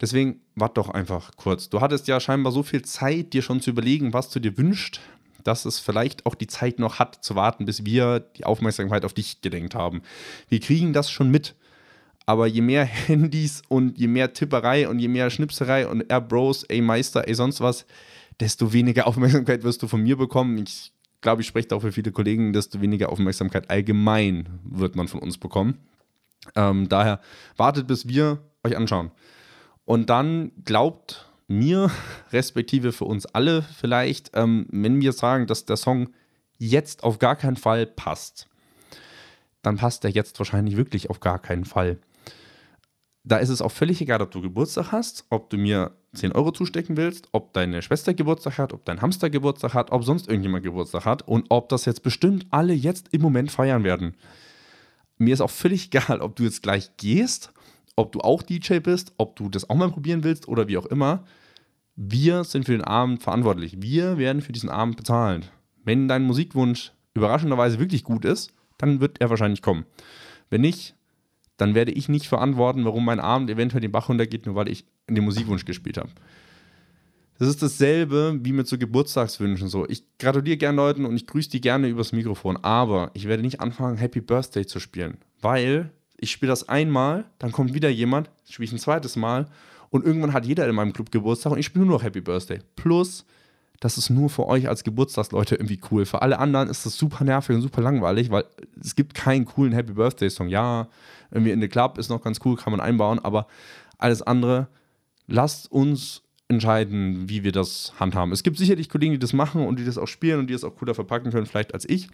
Deswegen 0.00 0.40
wart 0.54 0.76
doch 0.76 0.90
einfach 0.90 1.32
kurz. 1.36 1.70
Du 1.70 1.80
hattest 1.80 2.06
ja 2.06 2.20
scheinbar 2.20 2.52
so 2.52 2.62
viel 2.62 2.82
Zeit, 2.82 3.32
dir 3.32 3.42
schon 3.42 3.60
zu 3.60 3.70
überlegen, 3.70 4.12
was 4.12 4.28
du 4.30 4.40
dir 4.40 4.56
wünschst, 4.56 5.00
dass 5.42 5.64
es 5.64 5.80
vielleicht 5.80 6.26
auch 6.26 6.34
die 6.34 6.46
Zeit 6.46 6.78
noch 6.78 6.98
hat, 6.98 7.24
zu 7.24 7.34
warten, 7.34 7.64
bis 7.64 7.84
wir 7.84 8.20
die 8.20 8.44
Aufmerksamkeit 8.44 9.04
auf 9.04 9.14
dich 9.14 9.40
gedenkt 9.40 9.74
haben. 9.74 10.02
Wir 10.48 10.60
kriegen 10.60 10.92
das 10.92 11.10
schon 11.10 11.30
mit. 11.30 11.56
Aber 12.28 12.46
je 12.46 12.60
mehr 12.60 12.84
Handys 13.06 13.62
und 13.68 13.96
je 13.96 14.06
mehr 14.06 14.34
Tipperei 14.34 14.86
und 14.86 14.98
je 14.98 15.08
mehr 15.08 15.30
Schnipserei 15.30 15.88
und 15.88 16.02
er 16.10 16.20
Bros, 16.20 16.62
ey 16.64 16.82
Meister, 16.82 17.26
ey 17.26 17.34
sonst 17.34 17.62
was, 17.62 17.86
desto 18.38 18.74
weniger 18.74 19.06
Aufmerksamkeit 19.06 19.64
wirst 19.64 19.82
du 19.82 19.88
von 19.88 20.02
mir 20.02 20.18
bekommen. 20.18 20.58
Ich 20.58 20.92
glaube, 21.22 21.40
ich 21.40 21.48
spreche 21.48 21.74
auch 21.74 21.80
für 21.80 21.90
viele 21.90 22.12
Kollegen, 22.12 22.52
desto 22.52 22.82
weniger 22.82 23.08
Aufmerksamkeit 23.08 23.70
allgemein 23.70 24.60
wird 24.62 24.94
man 24.94 25.08
von 25.08 25.20
uns 25.20 25.38
bekommen. 25.38 25.78
Ähm, 26.54 26.90
daher 26.90 27.22
wartet, 27.56 27.86
bis 27.86 28.06
wir 28.08 28.40
euch 28.62 28.76
anschauen. 28.76 29.10
Und 29.86 30.10
dann 30.10 30.52
glaubt 30.66 31.30
mir, 31.46 31.90
respektive 32.30 32.92
für 32.92 33.06
uns 33.06 33.24
alle 33.24 33.62
vielleicht, 33.62 34.32
ähm, 34.34 34.66
wenn 34.70 35.00
wir 35.00 35.14
sagen, 35.14 35.46
dass 35.46 35.64
der 35.64 35.78
Song 35.78 36.10
jetzt 36.58 37.04
auf 37.04 37.18
gar 37.18 37.36
keinen 37.36 37.56
Fall 37.56 37.86
passt, 37.86 38.48
dann 39.62 39.78
passt 39.78 40.04
er 40.04 40.10
jetzt 40.10 40.38
wahrscheinlich 40.38 40.76
wirklich 40.76 41.08
auf 41.08 41.20
gar 41.20 41.38
keinen 41.38 41.64
Fall 41.64 41.98
da 43.28 43.36
ist 43.36 43.50
es 43.50 43.60
auch 43.60 43.70
völlig 43.70 44.00
egal, 44.00 44.22
ob 44.22 44.30
du 44.30 44.40
Geburtstag 44.40 44.90
hast, 44.90 45.26
ob 45.28 45.50
du 45.50 45.58
mir 45.58 45.92
10 46.14 46.32
Euro 46.32 46.50
zustecken 46.50 46.96
willst, 46.96 47.28
ob 47.32 47.52
deine 47.52 47.82
Schwester 47.82 48.14
Geburtstag 48.14 48.56
hat, 48.56 48.72
ob 48.72 48.86
dein 48.86 49.02
Hamster 49.02 49.28
Geburtstag 49.28 49.74
hat, 49.74 49.92
ob 49.92 50.02
sonst 50.02 50.28
irgendjemand 50.28 50.64
Geburtstag 50.64 51.04
hat 51.04 51.28
und 51.28 51.46
ob 51.50 51.68
das 51.68 51.84
jetzt 51.84 52.02
bestimmt 52.02 52.46
alle 52.50 52.72
jetzt 52.72 53.08
im 53.12 53.20
Moment 53.20 53.50
feiern 53.50 53.84
werden. 53.84 54.16
Mir 55.18 55.34
ist 55.34 55.42
auch 55.42 55.50
völlig 55.50 55.86
egal, 55.86 56.22
ob 56.22 56.36
du 56.36 56.44
jetzt 56.44 56.62
gleich 56.62 56.96
gehst, 56.96 57.52
ob 57.96 58.12
du 58.12 58.20
auch 58.20 58.42
DJ 58.42 58.78
bist, 58.78 59.12
ob 59.18 59.36
du 59.36 59.50
das 59.50 59.68
auch 59.68 59.76
mal 59.76 59.90
probieren 59.90 60.24
willst 60.24 60.48
oder 60.48 60.66
wie 60.68 60.78
auch 60.78 60.86
immer. 60.86 61.24
Wir 61.96 62.44
sind 62.44 62.64
für 62.64 62.72
den 62.72 62.84
Abend 62.84 63.22
verantwortlich. 63.22 63.82
Wir 63.82 64.16
werden 64.16 64.40
für 64.40 64.52
diesen 64.52 64.70
Abend 64.70 64.96
bezahlt. 64.96 65.52
Wenn 65.84 66.08
dein 66.08 66.22
Musikwunsch 66.22 66.92
überraschenderweise 67.12 67.78
wirklich 67.78 68.04
gut 68.04 68.24
ist, 68.24 68.54
dann 68.78 69.00
wird 69.00 69.20
er 69.20 69.28
wahrscheinlich 69.28 69.60
kommen. 69.60 69.84
Wenn 70.48 70.62
nicht, 70.62 70.94
dann 71.58 71.74
werde 71.74 71.92
ich 71.92 72.08
nicht 72.08 72.26
verantworten, 72.26 72.84
warum 72.84 73.04
mein 73.04 73.20
Abend 73.20 73.50
eventuell 73.50 73.82
den 73.82 73.92
Bach 73.92 74.08
runtergeht, 74.08 74.46
nur 74.46 74.54
weil 74.54 74.68
ich 74.68 74.86
den 75.08 75.24
Musikwunsch 75.24 75.66
gespielt 75.66 75.98
habe. 75.98 76.10
Das 77.38 77.48
ist 77.48 77.62
dasselbe 77.62 78.38
wie 78.42 78.52
mit 78.52 78.66
so 78.66 78.78
Geburtstagswünschen. 78.78 79.68
So, 79.68 79.86
ich 79.88 80.02
gratuliere 80.18 80.56
gerne 80.56 80.76
Leuten 80.76 81.04
und 81.04 81.14
ich 81.14 81.26
grüße 81.26 81.50
die 81.50 81.60
gerne 81.60 81.88
übers 81.88 82.12
Mikrofon, 82.12 82.56
aber 82.62 83.10
ich 83.14 83.28
werde 83.28 83.42
nicht 83.42 83.60
anfangen, 83.60 83.96
Happy 83.96 84.20
Birthday 84.20 84.66
zu 84.66 84.80
spielen, 84.80 85.18
weil 85.40 85.90
ich 86.16 86.30
spiele 86.32 86.50
das 86.50 86.68
einmal, 86.68 87.26
dann 87.38 87.52
kommt 87.52 87.74
wieder 87.74 87.88
jemand, 87.88 88.30
spiele 88.48 88.64
ich 88.64 88.72
ein 88.72 88.78
zweites 88.78 89.14
Mal 89.14 89.46
und 89.90 90.04
irgendwann 90.04 90.32
hat 90.32 90.46
jeder 90.46 90.68
in 90.68 90.74
meinem 90.74 90.92
Club 90.92 91.12
Geburtstag 91.12 91.52
und 91.52 91.58
ich 91.58 91.66
spiele 91.66 91.84
nur 91.84 91.94
noch 91.94 92.02
Happy 92.02 92.20
Birthday. 92.20 92.60
Plus, 92.74 93.24
das 93.80 93.96
ist 93.96 94.10
nur 94.10 94.28
für 94.28 94.46
euch 94.46 94.68
als 94.68 94.82
Geburtstagsleute 94.82 95.54
irgendwie 95.54 95.80
cool. 95.90 96.04
Für 96.04 96.22
alle 96.22 96.40
anderen 96.40 96.68
ist 96.68 96.84
das 96.84 96.96
super 96.96 97.22
nervig 97.24 97.54
und 97.54 97.62
super 97.62 97.80
langweilig, 97.80 98.30
weil 98.30 98.44
es 98.80 98.96
gibt 98.96 99.14
keinen 99.14 99.44
coolen 99.44 99.72
Happy 99.72 99.92
Birthday 99.92 100.28
Song. 100.28 100.48
Ja, 100.48 100.88
irgendwie 101.30 101.50
in 101.50 101.60
the 101.60 101.68
Club 101.68 101.98
ist 101.98 102.08
noch 102.08 102.22
ganz 102.22 102.40
cool, 102.44 102.56
kann 102.56 102.70
man 102.70 102.80
einbauen, 102.80 103.18
aber 103.18 103.46
alles 103.98 104.22
andere, 104.22 104.68
lasst 105.26 105.70
uns 105.70 106.22
entscheiden, 106.48 107.28
wie 107.28 107.44
wir 107.44 107.52
das 107.52 107.92
handhaben. 108.00 108.32
Es 108.32 108.42
gibt 108.42 108.56
sicherlich 108.56 108.88
Kollegen, 108.88 109.12
die 109.12 109.18
das 109.18 109.34
machen 109.34 109.66
und 109.66 109.78
die 109.78 109.84
das 109.84 109.98
auch 109.98 110.06
spielen 110.06 110.40
und 110.40 110.46
die 110.46 110.54
das 110.54 110.64
auch 110.64 110.74
cooler 110.76 110.94
verpacken 110.94 111.30
können, 111.30 111.46
vielleicht 111.46 111.74
als 111.74 111.88
ich. 111.88 112.08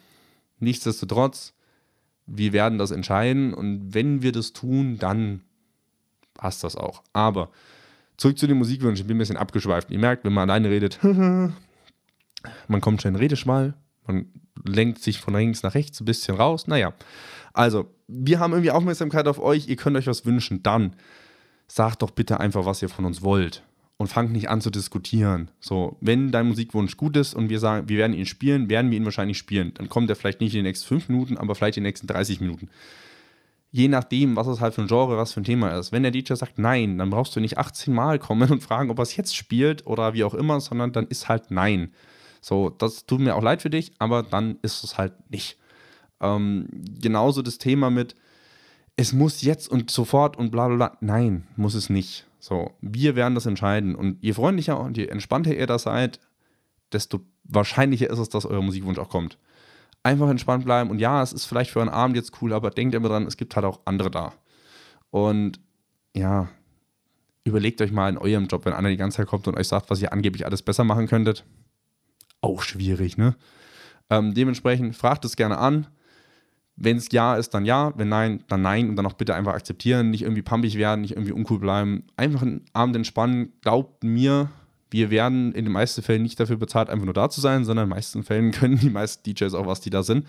Nichtsdestotrotz, 0.58 1.54
wir 2.26 2.52
werden 2.52 2.78
das 2.78 2.90
entscheiden 2.90 3.54
und 3.54 3.94
wenn 3.94 4.22
wir 4.22 4.32
das 4.32 4.52
tun, 4.52 4.98
dann 4.98 5.42
passt 6.34 6.64
das 6.64 6.74
auch. 6.74 7.02
Aber 7.12 7.50
zurück 8.16 8.38
zu 8.38 8.46
den 8.48 8.58
Musikwünschen, 8.58 9.04
ich 9.04 9.06
bin 9.06 9.16
ein 9.16 9.20
bisschen 9.20 9.36
abgeschweift. 9.36 9.90
Ihr 9.90 9.98
merkt, 9.98 10.24
wenn 10.24 10.32
man 10.32 10.50
alleine 10.50 10.70
redet, 10.70 10.98
man 12.68 12.80
kommt 12.80 13.00
schnell 13.00 13.14
in 13.14 13.20
Redeschwall, 13.20 13.74
man 14.06 14.26
lenkt 14.64 15.02
sich 15.02 15.20
von 15.20 15.34
links 15.34 15.62
nach 15.62 15.74
rechts 15.74 16.00
ein 16.00 16.04
bisschen 16.04 16.36
raus. 16.36 16.66
Naja, 16.66 16.94
also, 17.54 17.88
wir 18.08 18.40
haben 18.40 18.52
irgendwie 18.52 18.72
Aufmerksamkeit 18.72 19.26
auf 19.28 19.38
euch, 19.38 19.68
ihr 19.68 19.76
könnt 19.76 19.96
euch 19.96 20.08
was 20.08 20.26
wünschen. 20.26 20.62
Dann 20.62 20.94
sagt 21.68 22.02
doch 22.02 22.10
bitte 22.10 22.40
einfach, 22.40 22.66
was 22.66 22.82
ihr 22.82 22.88
von 22.88 23.04
uns 23.06 23.22
wollt. 23.22 23.62
Und 23.96 24.08
fangt 24.08 24.32
nicht 24.32 24.50
an 24.50 24.60
zu 24.60 24.70
diskutieren. 24.70 25.50
So, 25.60 25.96
wenn 26.00 26.32
dein 26.32 26.48
Musikwunsch 26.48 26.96
gut 26.96 27.16
ist 27.16 27.32
und 27.32 27.48
wir 27.48 27.60
sagen, 27.60 27.88
wir 27.88 27.98
werden 27.98 28.12
ihn 28.12 28.26
spielen, 28.26 28.68
werden 28.68 28.90
wir 28.90 28.98
ihn 28.98 29.04
wahrscheinlich 29.04 29.38
spielen. 29.38 29.72
Dann 29.74 29.88
kommt 29.88 30.10
er 30.10 30.16
vielleicht 30.16 30.40
nicht 30.40 30.52
in 30.52 30.58
den 30.58 30.64
nächsten 30.64 30.88
fünf 30.88 31.08
Minuten, 31.08 31.38
aber 31.38 31.54
vielleicht 31.54 31.76
in 31.76 31.84
den 31.84 31.88
nächsten 31.88 32.08
30 32.08 32.40
Minuten. 32.40 32.68
Je 33.70 33.86
nachdem, 33.86 34.34
was 34.34 34.48
es 34.48 34.60
halt 34.60 34.74
für 34.74 34.82
ein 34.82 34.88
Genre, 34.88 35.16
was 35.16 35.32
für 35.32 35.40
ein 35.40 35.44
Thema 35.44 35.78
ist. 35.78 35.92
Wenn 35.92 36.02
der 36.02 36.12
DJ 36.12 36.34
sagt 36.34 36.58
nein, 36.58 36.98
dann 36.98 37.10
brauchst 37.10 37.36
du 37.36 37.40
nicht 37.40 37.56
18 37.56 37.94
Mal 37.94 38.18
kommen 38.18 38.50
und 38.50 38.62
fragen, 38.64 38.90
ob 38.90 38.98
er 38.98 39.02
es 39.02 39.16
jetzt 39.16 39.36
spielt 39.36 39.86
oder 39.86 40.12
wie 40.12 40.24
auch 40.24 40.34
immer, 40.34 40.60
sondern 40.60 40.92
dann 40.92 41.06
ist 41.06 41.28
halt 41.28 41.52
nein. 41.52 41.92
So, 42.44 42.68
das 42.68 43.06
tut 43.06 43.20
mir 43.20 43.36
auch 43.36 43.42
leid 43.42 43.62
für 43.62 43.70
dich, 43.70 43.92
aber 43.98 44.22
dann 44.22 44.58
ist 44.60 44.84
es 44.84 44.98
halt 44.98 45.14
nicht. 45.30 45.58
Ähm, 46.20 46.68
genauso 47.00 47.40
das 47.40 47.56
Thema 47.56 47.88
mit, 47.88 48.16
es 48.96 49.14
muss 49.14 49.40
jetzt 49.40 49.66
und 49.66 49.90
sofort 49.90 50.36
und 50.36 50.50
bla 50.50 50.68
bla 50.68 50.76
bla. 50.76 50.98
Nein, 51.00 51.46
muss 51.56 51.72
es 51.72 51.88
nicht. 51.88 52.26
So, 52.40 52.72
wir 52.82 53.16
werden 53.16 53.34
das 53.34 53.46
entscheiden. 53.46 53.94
Und 53.94 54.22
je 54.22 54.34
freundlicher 54.34 54.78
und 54.78 54.98
je 54.98 55.06
entspannter 55.06 55.56
ihr 55.56 55.66
da 55.66 55.78
seid, 55.78 56.20
desto 56.92 57.20
wahrscheinlicher 57.44 58.10
ist 58.10 58.18
es, 58.18 58.28
dass 58.28 58.44
euer 58.44 58.60
Musikwunsch 58.60 58.98
auch 58.98 59.08
kommt. 59.08 59.38
Einfach 60.02 60.28
entspannt 60.28 60.66
bleiben 60.66 60.90
und 60.90 60.98
ja, 60.98 61.22
es 61.22 61.32
ist 61.32 61.46
vielleicht 61.46 61.70
für 61.70 61.80
einen 61.80 61.88
Abend 61.88 62.14
jetzt 62.14 62.42
cool, 62.42 62.52
aber 62.52 62.68
denkt 62.68 62.94
immer 62.94 63.08
dran, 63.08 63.26
es 63.26 63.38
gibt 63.38 63.56
halt 63.56 63.64
auch 63.64 63.80
andere 63.86 64.10
da. 64.10 64.34
Und 65.08 65.60
ja, 66.14 66.50
überlegt 67.44 67.80
euch 67.80 67.90
mal 67.90 68.10
in 68.10 68.18
eurem 68.18 68.48
Job, 68.48 68.66
wenn 68.66 68.74
einer 68.74 68.90
die 68.90 68.98
ganze 68.98 69.16
Zeit 69.16 69.28
kommt 69.28 69.48
und 69.48 69.56
euch 69.56 69.68
sagt, 69.68 69.88
was 69.88 70.02
ihr 70.02 70.12
angeblich 70.12 70.44
alles 70.44 70.60
besser 70.60 70.84
machen 70.84 71.06
könntet. 71.06 71.46
Auch 72.44 72.60
schwierig, 72.60 73.16
ne? 73.16 73.36
Ähm, 74.10 74.34
dementsprechend 74.34 74.94
fragt 74.94 75.24
es 75.24 75.34
gerne 75.34 75.56
an. 75.56 75.86
Wenn 76.76 76.98
es 76.98 77.10
ja 77.10 77.36
ist, 77.36 77.54
dann 77.54 77.64
ja. 77.64 77.94
Wenn 77.96 78.10
nein, 78.10 78.44
dann 78.48 78.60
nein. 78.60 78.90
Und 78.90 78.96
dann 78.96 79.06
auch 79.06 79.14
bitte 79.14 79.34
einfach 79.34 79.54
akzeptieren. 79.54 80.10
Nicht 80.10 80.20
irgendwie 80.20 80.42
pumpig 80.42 80.76
werden, 80.76 81.00
nicht 81.00 81.12
irgendwie 81.12 81.32
uncool 81.32 81.58
bleiben. 81.58 82.04
Einfach 82.18 82.42
einen 82.42 82.66
Abend 82.74 82.96
entspannen. 82.96 83.54
Glaubt 83.62 84.04
mir, 84.04 84.50
wir 84.90 85.08
werden 85.08 85.52
in 85.52 85.64
den 85.64 85.72
meisten 85.72 86.02
Fällen 86.02 86.22
nicht 86.22 86.38
dafür 86.38 86.58
bezahlt, 86.58 86.90
einfach 86.90 87.06
nur 87.06 87.14
da 87.14 87.30
zu 87.30 87.40
sein, 87.40 87.64
sondern 87.64 87.84
in 87.84 87.88
den 87.88 87.96
meisten 87.96 88.22
Fällen 88.24 88.50
können 88.52 88.78
die 88.78 88.90
meisten 88.90 89.22
DJs 89.22 89.54
auch 89.54 89.66
was, 89.66 89.80
die 89.80 89.90
da 89.90 90.02
sind. 90.02 90.26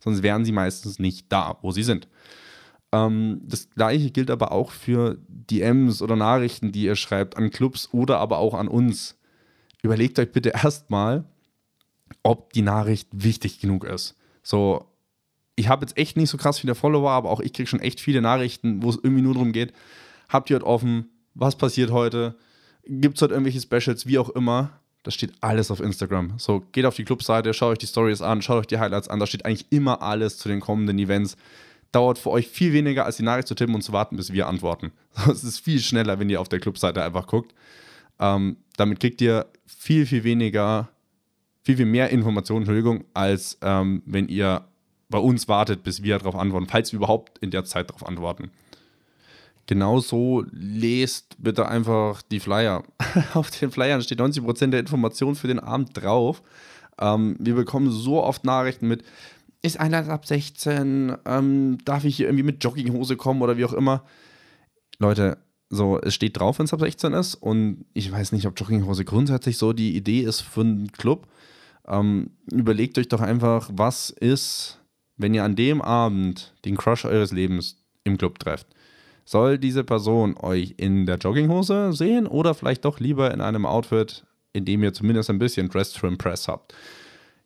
Sonst 0.00 0.22
wären 0.22 0.46
sie 0.46 0.52
meistens 0.52 0.98
nicht 0.98 1.30
da, 1.30 1.58
wo 1.60 1.70
sie 1.70 1.82
sind. 1.82 2.08
Ähm, 2.92 3.42
das 3.44 3.68
gleiche 3.68 4.10
gilt 4.10 4.30
aber 4.30 4.52
auch 4.52 4.70
für 4.70 5.18
DMs 5.28 6.00
oder 6.00 6.16
Nachrichten, 6.16 6.72
die 6.72 6.84
ihr 6.84 6.96
schreibt 6.96 7.36
an 7.36 7.50
Clubs 7.50 7.90
oder 7.92 8.20
aber 8.20 8.38
auch 8.38 8.54
an 8.54 8.68
uns. 8.68 9.18
Überlegt 9.82 10.18
euch 10.18 10.32
bitte 10.32 10.48
erstmal, 10.54 11.26
ob 12.22 12.52
die 12.52 12.62
Nachricht 12.62 13.08
wichtig 13.12 13.60
genug 13.60 13.84
ist. 13.84 14.16
So, 14.42 14.86
ich 15.56 15.68
habe 15.68 15.84
jetzt 15.84 15.96
echt 15.96 16.16
nicht 16.16 16.30
so 16.30 16.38
krass 16.38 16.60
viele 16.60 16.74
Follower, 16.74 17.10
aber 17.10 17.30
auch 17.30 17.40
ich 17.40 17.52
kriege 17.52 17.68
schon 17.68 17.80
echt 17.80 18.00
viele 18.00 18.22
Nachrichten, 18.22 18.82
wo 18.82 18.90
es 18.90 18.98
irgendwie 19.02 19.22
nur 19.22 19.34
darum 19.34 19.52
geht, 19.52 19.72
habt 20.28 20.50
ihr 20.50 20.56
heute 20.56 20.66
offen, 20.66 21.08
was 21.34 21.56
passiert 21.56 21.90
heute, 21.90 22.36
gibt 22.88 23.16
es 23.16 23.22
heute 23.22 23.34
irgendwelche 23.34 23.60
Specials, 23.60 24.06
wie 24.06 24.18
auch 24.18 24.30
immer. 24.30 24.70
Das 25.02 25.14
steht 25.14 25.32
alles 25.40 25.70
auf 25.70 25.80
Instagram. 25.80 26.34
So, 26.38 26.62
geht 26.72 26.84
auf 26.84 26.96
die 26.96 27.04
Clubseite, 27.04 27.54
schaut 27.54 27.72
euch 27.72 27.78
die 27.78 27.86
Stories 27.86 28.20
an, 28.20 28.42
schaut 28.42 28.58
euch 28.58 28.66
die 28.66 28.78
Highlights 28.78 29.08
an. 29.08 29.20
Da 29.20 29.26
steht 29.26 29.46
eigentlich 29.46 29.66
immer 29.70 30.02
alles 30.02 30.36
zu 30.38 30.48
den 30.48 30.60
kommenden 30.60 30.98
Events. 30.98 31.36
Dauert 31.92 32.18
für 32.18 32.30
euch 32.30 32.48
viel 32.48 32.72
weniger, 32.72 33.06
als 33.06 33.16
die 33.16 33.22
Nachricht 33.22 33.48
zu 33.48 33.54
tippen 33.54 33.74
und 33.74 33.82
zu 33.82 33.92
warten, 33.92 34.16
bis 34.16 34.32
wir 34.32 34.46
antworten. 34.46 34.92
Es 35.30 35.44
ist 35.44 35.60
viel 35.60 35.80
schneller, 35.80 36.18
wenn 36.18 36.28
ihr 36.28 36.40
auf 36.40 36.48
der 36.48 36.60
Clubseite 36.60 37.02
einfach 37.02 37.26
guckt. 37.26 37.54
Ähm, 38.18 38.58
damit 38.76 39.00
kriegt 39.00 39.20
ihr 39.20 39.46
viel, 39.66 40.04
viel 40.04 40.24
weniger, 40.24 40.88
viel, 41.68 41.76
viel 41.76 41.84
mehr 41.84 42.08
Informationen, 42.08 42.60
Entschuldigung, 42.60 43.04
als 43.12 43.58
ähm, 43.60 44.02
wenn 44.06 44.26
ihr 44.28 44.64
bei 45.10 45.18
uns 45.18 45.48
wartet, 45.48 45.82
bis 45.82 46.02
wir 46.02 46.16
darauf 46.16 46.34
antworten, 46.34 46.66
falls 46.66 46.92
wir 46.92 46.96
überhaupt 46.96 47.36
in 47.40 47.50
der 47.50 47.66
Zeit 47.66 47.90
darauf 47.90 48.06
antworten. 48.06 48.50
Genauso 49.66 50.46
lest 50.50 51.36
bitte 51.36 51.68
einfach 51.68 52.22
die 52.22 52.40
Flyer. 52.40 52.84
Auf 53.34 53.50
den 53.50 53.70
Flyern 53.70 54.00
steht 54.00 54.18
90% 54.18 54.68
der 54.68 54.80
Informationen 54.80 55.34
für 55.34 55.46
den 55.46 55.58
Abend 55.58 55.90
drauf. 55.92 56.42
Ähm, 56.98 57.36
wir 57.38 57.54
bekommen 57.54 57.90
so 57.90 58.22
oft 58.22 58.44
Nachrichten 58.44 58.88
mit, 58.88 59.04
ist 59.60 59.78
einer 59.78 60.08
ab 60.08 60.24
16, 60.24 61.18
ähm, 61.26 61.76
darf 61.84 62.04
ich 62.04 62.16
hier 62.16 62.28
irgendwie 62.28 62.44
mit 62.44 62.64
Jogginghose 62.64 63.16
kommen 63.18 63.42
oder 63.42 63.58
wie 63.58 63.66
auch 63.66 63.74
immer. 63.74 64.04
Leute, 64.98 65.36
so, 65.68 66.00
es 66.00 66.14
steht 66.14 66.38
drauf, 66.38 66.60
wenn 66.60 66.64
es 66.64 66.72
ab 66.72 66.80
16 66.80 67.12
ist 67.12 67.34
und 67.34 67.84
ich 67.92 68.10
weiß 68.10 68.32
nicht, 68.32 68.46
ob 68.46 68.58
Jogginghose 68.58 69.04
grundsätzlich 69.04 69.58
so 69.58 69.74
die 69.74 69.94
Idee 69.96 70.22
ist 70.22 70.40
für 70.40 70.62
einen 70.62 70.92
Club. 70.92 71.28
Ähm, 71.88 72.30
überlegt 72.50 72.98
euch 72.98 73.08
doch 73.08 73.20
einfach, 73.20 73.70
was 73.72 74.10
ist 74.10 74.78
wenn 75.18 75.34
ihr 75.34 75.44
an 75.44 75.56
dem 75.56 75.82
Abend 75.82 76.54
den 76.64 76.76
Crush 76.76 77.04
eures 77.04 77.32
Lebens 77.32 77.76
im 78.04 78.16
Club 78.16 78.38
trefft, 78.38 78.68
soll 79.24 79.58
diese 79.58 79.84
Person 79.84 80.36
euch 80.38 80.74
in 80.78 81.04
der 81.04 81.18
Jogginghose 81.18 81.92
sehen 81.92 82.26
oder 82.26 82.54
vielleicht 82.54 82.84
doch 82.86 82.98
lieber 82.98 83.34
in 83.34 83.42
einem 83.42 83.66
Outfit, 83.66 84.24
in 84.54 84.64
dem 84.64 84.82
ihr 84.82 84.94
zumindest 84.94 85.28
ein 85.28 85.38
bisschen 85.38 85.68
Dress 85.68 85.92
to 85.92 86.06
Impress 86.06 86.48
habt? 86.48 86.72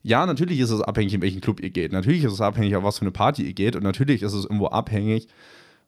Ja, 0.02 0.26
natürlich 0.26 0.60
ist 0.60 0.70
es 0.70 0.80
abhängig, 0.80 1.14
in 1.14 1.22
welchen 1.22 1.40
Club 1.40 1.60
ihr 1.60 1.70
geht. 1.70 1.92
Natürlich 1.92 2.24
ist 2.24 2.32
es 2.32 2.40
abhängig, 2.40 2.76
auf 2.76 2.84
was 2.84 2.98
für 2.98 3.02
eine 3.02 3.10
Party 3.10 3.42
ihr 3.42 3.54
geht. 3.54 3.74
Und 3.74 3.84
natürlich 3.84 4.22
ist 4.22 4.32
es 4.32 4.44
irgendwo 4.44 4.66
abhängig, 4.66 5.28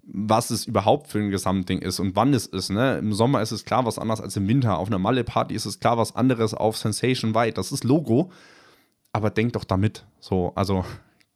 was 0.07 0.51
es 0.51 0.67
überhaupt 0.67 1.09
für 1.09 1.19
ein 1.19 1.31
Gesamtding 1.31 1.79
ist 1.79 1.99
und 2.01 2.17
wann 2.17 2.35
es 2.35 2.47
ist. 2.47 2.71
Ne? 2.71 2.99
Im 2.99 3.13
Sommer 3.13 3.43
ist 3.43 3.53
es 3.53 3.65
klar 3.65 3.87
was 3.87 3.99
anderes 3.99 4.21
als 4.21 4.37
im 4.37 4.47
Winter. 4.49 4.79
Auf 4.79 4.89
einer 4.89 4.99
Malle-Party 4.99 5.55
ist 5.55 5.67
es 5.67 5.81
klar 5.81 5.97
was 5.97 6.15
anderes 6.15 6.55
auf 6.55 6.77
Sensation 6.77 7.35
White. 7.35 7.55
Das 7.55 7.73
ist 7.73 7.85
Logo. 7.85 8.31
Aber 9.13 9.31
denkt 9.31 9.57
doch 9.57 9.65
damit. 9.65 10.05
So, 10.21 10.53
also 10.55 10.85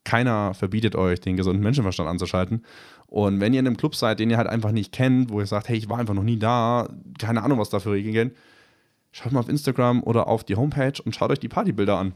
keiner 0.03 0.53
verbietet 0.53 0.95
euch, 0.95 1.19
den 1.21 1.37
gesunden 1.37 1.63
Menschenverstand 1.63 2.09
anzuschalten. 2.09 2.65
Und 3.07 3.39
wenn 3.39 3.53
ihr 3.53 3.59
in 3.59 3.67
einem 3.67 3.77
Club 3.77 3.95
seid, 3.95 4.19
den 4.19 4.29
ihr 4.29 4.37
halt 4.37 4.47
einfach 4.47 4.71
nicht 4.71 4.91
kennt, 4.91 5.31
wo 5.31 5.39
ihr 5.39 5.45
sagt, 5.45 5.69
hey, 5.69 5.77
ich 5.77 5.89
war 5.89 5.97
einfach 5.97 6.13
noch 6.13 6.23
nie 6.23 6.37
da, 6.37 6.89
keine 7.17 7.43
Ahnung, 7.43 7.59
was 7.59 7.69
da 7.69 7.79
für 7.79 7.91
Regeln 7.91 8.13
gehen, 8.13 8.31
schaut 9.11 9.31
mal 9.31 9.39
auf 9.39 9.49
Instagram 9.49 10.03
oder 10.03 10.27
auf 10.27 10.43
die 10.43 10.55
Homepage 10.55 11.01
und 11.03 11.15
schaut 11.15 11.31
euch 11.31 11.39
die 11.39 11.47
Partybilder 11.47 11.97
an. 11.97 12.13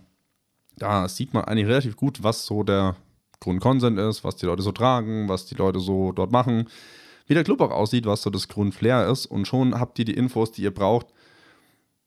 Da 0.77 1.07
sieht 1.07 1.33
man 1.33 1.45
eigentlich 1.45 1.67
relativ 1.67 1.95
gut, 1.95 2.23
was 2.23 2.45
so 2.45 2.63
der 2.63 2.95
Grundkonsent 3.43 3.99
ist, 3.99 4.23
was 4.23 4.37
die 4.37 4.45
Leute 4.45 4.63
so 4.63 4.71
tragen, 4.71 5.29
was 5.29 5.45
die 5.45 5.55
Leute 5.55 5.79
so 5.79 6.11
dort 6.11 6.31
machen, 6.31 6.67
wie 7.27 7.33
der 7.33 7.43
Club 7.43 7.61
auch 7.61 7.71
aussieht, 7.71 8.05
was 8.05 8.21
so 8.21 8.29
das 8.29 8.47
Grundflair 8.47 9.07
ist. 9.07 9.25
Und 9.25 9.47
schon 9.47 9.79
habt 9.79 9.99
ihr 9.99 10.05
die 10.05 10.13
Infos, 10.13 10.51
die 10.51 10.63
ihr 10.63 10.73
braucht, 10.73 11.07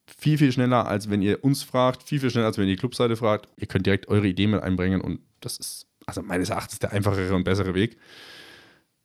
viel, 0.07 0.38
viel 0.38 0.52
schneller, 0.52 0.87
als 0.87 1.11
wenn 1.11 1.23
ihr 1.23 1.43
uns 1.45 1.62
fragt, 1.62 2.02
viel, 2.02 2.21
viel 2.21 2.31
schneller, 2.31 2.47
als 2.47 2.59
wenn 2.59 2.66
ihr 2.66 2.75
die 2.75 2.81
Clubseite 2.81 3.16
fragt. 3.16 3.49
Ihr 3.57 3.66
könnt 3.66 3.87
direkt 3.87 4.09
eure 4.09 4.26
Idee 4.26 4.47
mit 4.47 4.62
einbringen 4.62 5.00
und 5.00 5.21
das 5.40 5.59
ist, 5.59 5.87
also 6.07 6.23
meines 6.23 6.50
Erachtens, 6.50 6.78
der 6.78 6.93
einfachere 6.93 7.35
und 7.35 7.45
bessere 7.45 7.75
Weg. 7.75 7.99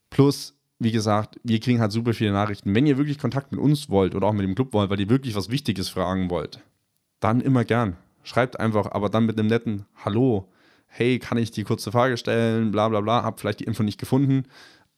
Plus, 0.09 0.53
wie 0.79 0.91
gesagt, 0.91 1.39
wir 1.43 1.59
kriegen 1.59 1.79
halt 1.79 1.91
super 1.91 2.13
viele 2.13 2.31
Nachrichten. 2.31 2.73
Wenn 2.73 2.88
ihr 2.88 2.97
wirklich 2.97 3.19
Kontakt 3.19 3.51
mit 3.51 3.61
uns 3.61 3.89
wollt 3.89 4.15
oder 4.15 4.27
auch 4.27 4.33
mit 4.33 4.43
dem 4.43 4.55
Club 4.55 4.73
wollt, 4.73 4.89
weil 4.89 5.00
ihr 5.00 5.09
wirklich 5.09 5.35
was 5.35 5.50
Wichtiges 5.50 5.89
fragen 5.89 6.29
wollt, 6.29 6.59
dann 7.19 7.41
immer 7.41 7.65
gern. 7.65 7.97
Schreibt 8.23 8.59
einfach, 8.59 8.91
aber 8.91 9.09
dann 9.09 9.25
mit 9.25 9.38
einem 9.39 9.47
netten 9.47 9.85
Hallo. 10.03 10.51
Hey, 10.93 11.19
kann 11.19 11.38
ich 11.38 11.51
die 11.51 11.63
kurze 11.63 11.91
Frage 11.91 12.17
stellen? 12.17 12.71
Bla 12.71 12.89
bla 12.89 13.01
bla. 13.01 13.24
Hab 13.24 13.39
vielleicht 13.39 13.62
die 13.62 13.65
Info 13.65 13.83
nicht 13.83 14.00
gefunden 14.00 14.45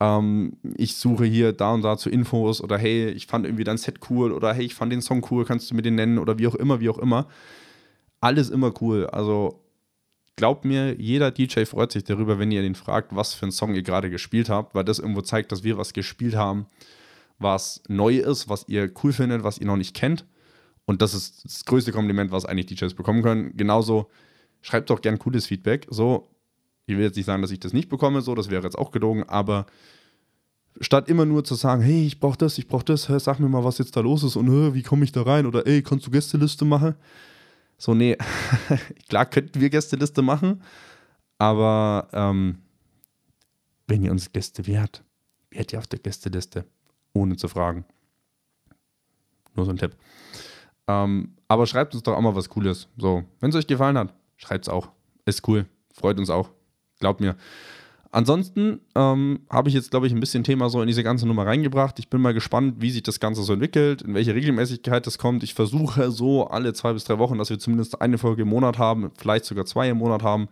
ähm, 0.04 0.58
ich 0.76 0.96
suche 0.96 1.26
hier 1.26 1.54
da 1.54 1.72
und 1.74 1.84
da 1.84 1.98
zu 1.98 2.10
Infos 2.10 2.62
oder 2.62 2.78
hey, 2.78 3.10
ich 3.10 3.28
fand 3.28 3.46
irgendwie 3.46 3.64
dein 3.64 3.78
Set 3.78 4.00
cool 4.10 4.32
oder 4.32 4.54
hey, 4.54 4.66
ich 4.66 4.76
fand 4.76 4.92
den 4.92 5.02
Song 5.02 5.26
cool, 5.32 5.46
kannst 5.46 5.72
du 5.72 5.76
mir 5.76 5.82
den 5.82 5.96
nennen 5.96 6.18
oder 6.18 6.38
wie 6.40 6.48
auch 6.48 6.56
immer, 6.56 6.80
wie 6.80 6.90
auch 6.90 6.98
immer. 6.98 7.28
Alles 8.20 8.50
immer 8.50 8.74
cool. 8.82 9.08
Also 9.08 9.62
glaubt 10.36 10.66
mir, 10.66 11.00
jeder 11.00 11.32
DJ 11.32 11.66
freut 11.66 11.92
sich 11.92 12.04
darüber, 12.04 12.40
wenn 12.40 12.52
ihr 12.52 12.62
den 12.62 12.76
fragt, 12.76 13.16
was 13.16 13.34
für 13.34 13.44
einen 13.44 13.52
Song 13.52 13.76
ihr 13.76 13.84
gerade 13.84 14.10
gespielt 14.10 14.50
habt, 14.50 14.76
weil 14.76 14.84
das 14.84 15.00
irgendwo 15.00 15.22
zeigt, 15.22 15.52
dass 15.52 15.64
wir 15.64 15.78
was 15.78 15.94
gespielt 15.94 16.36
haben, 16.36 16.66
was 17.40 17.82
neu 17.88 18.18
ist, 18.18 18.50
was 18.50 18.66
ihr 18.68 18.92
cool 19.04 19.14
findet, 19.14 19.44
was 19.44 19.58
ihr 19.58 19.68
noch 19.68 19.78
nicht 19.78 19.96
kennt. 19.96 20.26
Und 20.86 21.02
das 21.02 21.14
ist 21.14 21.46
das 21.46 21.66
größte 21.66 21.94
Kompliment, 21.94 22.32
was 22.32 22.46
eigentlich 22.46 22.66
DJs 22.66 22.94
bekommen 22.96 23.22
können. 23.22 23.56
Genauso 23.56 24.10
schreibt 24.64 24.90
doch 24.90 25.02
gern 25.02 25.20
cooles 25.20 25.46
Feedback. 25.46 25.86
So, 25.92 26.30
ich 26.88 26.98
will 26.98 27.04
jetzt 27.04 27.18
nicht 27.18 27.26
sagen, 27.26 27.44
dass 27.44 27.52
ich 27.52 27.60
das 27.60 27.74
nicht 27.74 27.90
bekomme, 27.90 28.22
so, 28.22 28.34
das 28.34 28.50
wäre 28.50 28.64
jetzt 28.64 28.78
auch 28.78 28.90
gelogen, 28.92 29.24
aber 29.30 29.68
statt 30.82 31.08
immer 31.08 31.26
nur 31.26 31.44
zu 31.44 31.54
sagen, 31.54 31.84
hey, 31.84 32.06
ich 32.08 32.20
brauche 32.20 32.38
das, 32.38 32.58
ich 32.58 32.68
brauche 32.68 32.86
das, 32.86 33.04
sag 33.04 33.40
mir 33.40 33.50
mal, 33.50 33.64
was 33.64 33.78
jetzt 33.78 33.96
da 33.96 34.00
los 34.00 34.24
ist 34.24 34.36
und 34.36 34.74
wie 34.74 34.82
komme 34.82 35.04
ich 35.04 35.12
da 35.12 35.22
rein 35.22 35.46
oder 35.46 35.68
ey, 35.68 35.84
kannst 35.84 36.08
du 36.08 36.12
Gästeliste 36.12 36.66
machen? 36.66 36.96
So, 37.78 37.94
nee, 37.94 38.18
klar 39.10 39.26
könnten 39.26 39.60
wir 39.62 39.70
Gästeliste 39.70 40.22
machen, 40.22 40.64
aber 41.38 42.08
ähm, 42.14 42.60
wenn 43.88 44.04
ihr 44.04 44.12
uns 44.12 44.32
Gäste 44.32 44.66
wärt, 44.66 45.04
wärt 45.52 45.74
ihr 45.74 45.80
auf 45.80 45.88
der 45.88 46.00
Gästeliste, 46.00 46.66
ohne 47.14 47.36
zu 47.36 47.48
fragen. 47.48 47.86
Nur 49.56 49.66
so 49.66 49.72
ein 49.72 49.78
Tipp. 49.78 49.96
Ähm, 50.88 51.36
aber 51.48 51.68
schreibt 51.68 51.94
uns 51.94 52.04
doch 52.04 52.16
auch 52.16 52.22
mal 52.22 52.36
was 52.36 52.50
Cooles. 52.50 52.88
So, 52.98 53.24
wenn 53.40 53.52
es 53.52 53.56
euch 53.56 53.68
gefallen 53.68 53.98
hat, 53.98 54.14
schreibt 54.38 54.66
es 54.66 54.70
auch. 54.70 54.90
Ist 55.26 55.48
cool. 55.48 55.66
Freut 55.94 56.18
uns 56.20 56.30
auch. 56.30 56.50
Glaubt 57.00 57.22
mir. 57.22 57.36
Ansonsten 58.14 58.80
ähm, 58.94 59.40
habe 59.50 59.70
ich 59.70 59.76
jetzt, 59.76 59.90
glaube 59.90 60.06
ich, 60.06 60.14
ein 60.14 60.20
bisschen 60.20 60.44
Thema 60.44 60.70
so 60.70 60.80
in 60.82 60.88
diese 60.88 61.02
ganze 61.02 61.26
Nummer 61.26 61.48
reingebracht. 61.48 61.98
Ich 61.98 62.10
bin 62.10 62.22
mal 62.22 62.36
gespannt, 62.36 62.76
wie 62.78 62.92
sich 62.92 63.02
das 63.02 63.20
Ganze 63.20 63.42
so 63.42 63.54
entwickelt, 63.54 64.04
in 64.04 64.14
welche 64.14 64.36
Regelmäßigkeit 64.36 65.08
das 65.08 65.18
kommt. 65.18 65.42
Ich 65.42 65.56
versuche 65.56 66.12
so 66.12 66.46
alle 66.46 66.74
zwei 66.74 66.94
bis 66.94 67.06
drei 67.06 67.18
Wochen, 67.18 67.40
dass 67.40 67.50
wir 67.50 67.58
zumindest 67.58 68.02
eine 68.02 68.20
Folge 68.20 68.44
im 68.44 68.50
Monat 68.50 68.78
haben, 68.78 69.10
vielleicht 69.18 69.46
sogar 69.46 69.66
zwei 69.66 69.90
im 69.90 69.98
Monat 69.98 70.22
haben, 70.22 70.48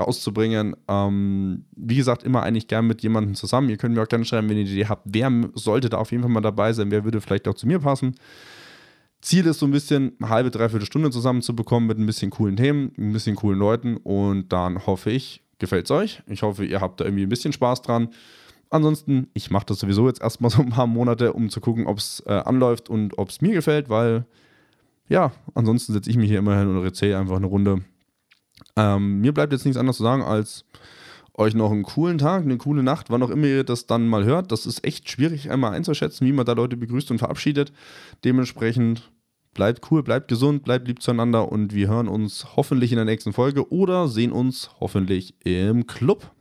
rauszubringen. 0.00 0.76
Ähm, 0.88 1.66
wie 1.76 1.96
gesagt, 1.96 2.22
immer 2.22 2.42
eigentlich 2.42 2.68
gern 2.68 2.86
mit 2.86 3.02
jemandem 3.02 3.34
zusammen. 3.34 3.68
Ihr 3.68 3.76
könnt 3.76 3.94
mir 3.94 4.02
auch 4.02 4.08
gerne 4.08 4.24
schreiben, 4.24 4.48
wenn 4.48 4.56
ihr 4.56 4.64
eine 4.64 4.72
Idee 4.72 4.86
habt, 4.86 5.02
wer 5.04 5.30
sollte 5.52 5.90
da 5.90 5.98
auf 5.98 6.10
jeden 6.10 6.22
Fall 6.22 6.32
mal 6.32 6.40
dabei 6.40 6.72
sein, 6.72 6.90
wer 6.90 7.04
würde 7.04 7.20
vielleicht 7.20 7.46
auch 7.48 7.54
zu 7.54 7.66
mir 7.66 7.80
passen. 7.80 8.14
Ziel 9.24 9.46
ist 9.46 9.58
so 9.58 9.66
ein 9.66 9.72
bisschen 9.72 10.12
eine 10.20 10.28
halbe, 10.28 10.50
dreiviertel 10.50 10.84
Stunde 10.84 11.10
zusammenzubekommen 11.10 11.86
mit 11.86 11.98
ein 11.98 12.04
bisschen 12.04 12.30
coolen 12.30 12.56
Themen, 12.56 12.92
ein 12.98 13.12
bisschen 13.12 13.36
coolen 13.36 13.58
Leuten 13.58 13.96
und 13.96 14.52
dann 14.52 14.86
hoffe 14.86 15.10
ich, 15.10 15.42
gefällt 15.58 15.86
es 15.86 15.90
euch. 15.90 16.22
Ich 16.26 16.42
hoffe, 16.42 16.64
ihr 16.64 16.82
habt 16.82 17.00
da 17.00 17.06
irgendwie 17.06 17.22
ein 17.22 17.30
bisschen 17.30 17.54
Spaß 17.54 17.80
dran. 17.80 18.10
Ansonsten, 18.68 19.28
ich 19.32 19.50
mache 19.50 19.64
das 19.66 19.78
sowieso 19.78 20.08
jetzt 20.08 20.20
erstmal 20.20 20.50
so 20.50 20.60
ein 20.60 20.68
paar 20.68 20.86
Monate, 20.86 21.32
um 21.32 21.48
zu 21.48 21.60
gucken, 21.62 21.86
ob 21.86 21.98
es 21.98 22.22
äh, 22.26 22.32
anläuft 22.32 22.90
und 22.90 23.16
ob 23.16 23.30
es 23.30 23.40
mir 23.40 23.54
gefällt, 23.54 23.88
weil 23.88 24.26
ja, 25.08 25.32
ansonsten 25.54 25.94
setze 25.94 26.10
ich 26.10 26.16
mich 26.16 26.28
hier 26.28 26.40
immer 26.40 26.58
hin 26.58 26.68
und 26.68 26.84
erzähle 26.84 27.18
einfach 27.18 27.36
eine 27.36 27.46
Runde. 27.46 27.82
Ähm, 28.76 29.20
mir 29.22 29.32
bleibt 29.32 29.54
jetzt 29.54 29.64
nichts 29.64 29.78
anderes 29.78 29.96
zu 29.96 30.02
sagen, 30.02 30.22
als 30.22 30.66
euch 31.32 31.54
noch 31.54 31.72
einen 31.72 31.82
coolen 31.82 32.18
Tag, 32.18 32.42
eine 32.42 32.58
coole 32.58 32.82
Nacht, 32.82 33.10
wann 33.10 33.22
auch 33.22 33.30
immer 33.30 33.46
ihr 33.46 33.64
das 33.64 33.86
dann 33.86 34.06
mal 34.06 34.24
hört. 34.24 34.52
Das 34.52 34.66
ist 34.66 34.84
echt 34.84 35.08
schwierig 35.08 35.50
einmal 35.50 35.72
einzuschätzen, 35.72 36.26
wie 36.26 36.32
man 36.32 36.46
da 36.46 36.52
Leute 36.52 36.76
begrüßt 36.76 37.10
und 37.10 37.18
verabschiedet. 37.18 37.72
Dementsprechend 38.22 39.10
Bleibt 39.54 39.88
cool, 39.90 40.02
bleibt 40.02 40.26
gesund, 40.26 40.64
bleibt 40.64 40.88
lieb 40.88 41.00
zueinander 41.00 41.50
und 41.50 41.72
wir 41.72 41.86
hören 41.86 42.08
uns 42.08 42.56
hoffentlich 42.56 42.90
in 42.90 42.96
der 42.96 43.04
nächsten 43.04 43.32
Folge 43.32 43.70
oder 43.72 44.08
sehen 44.08 44.32
uns 44.32 44.70
hoffentlich 44.80 45.34
im 45.44 45.86
Club. 45.86 46.33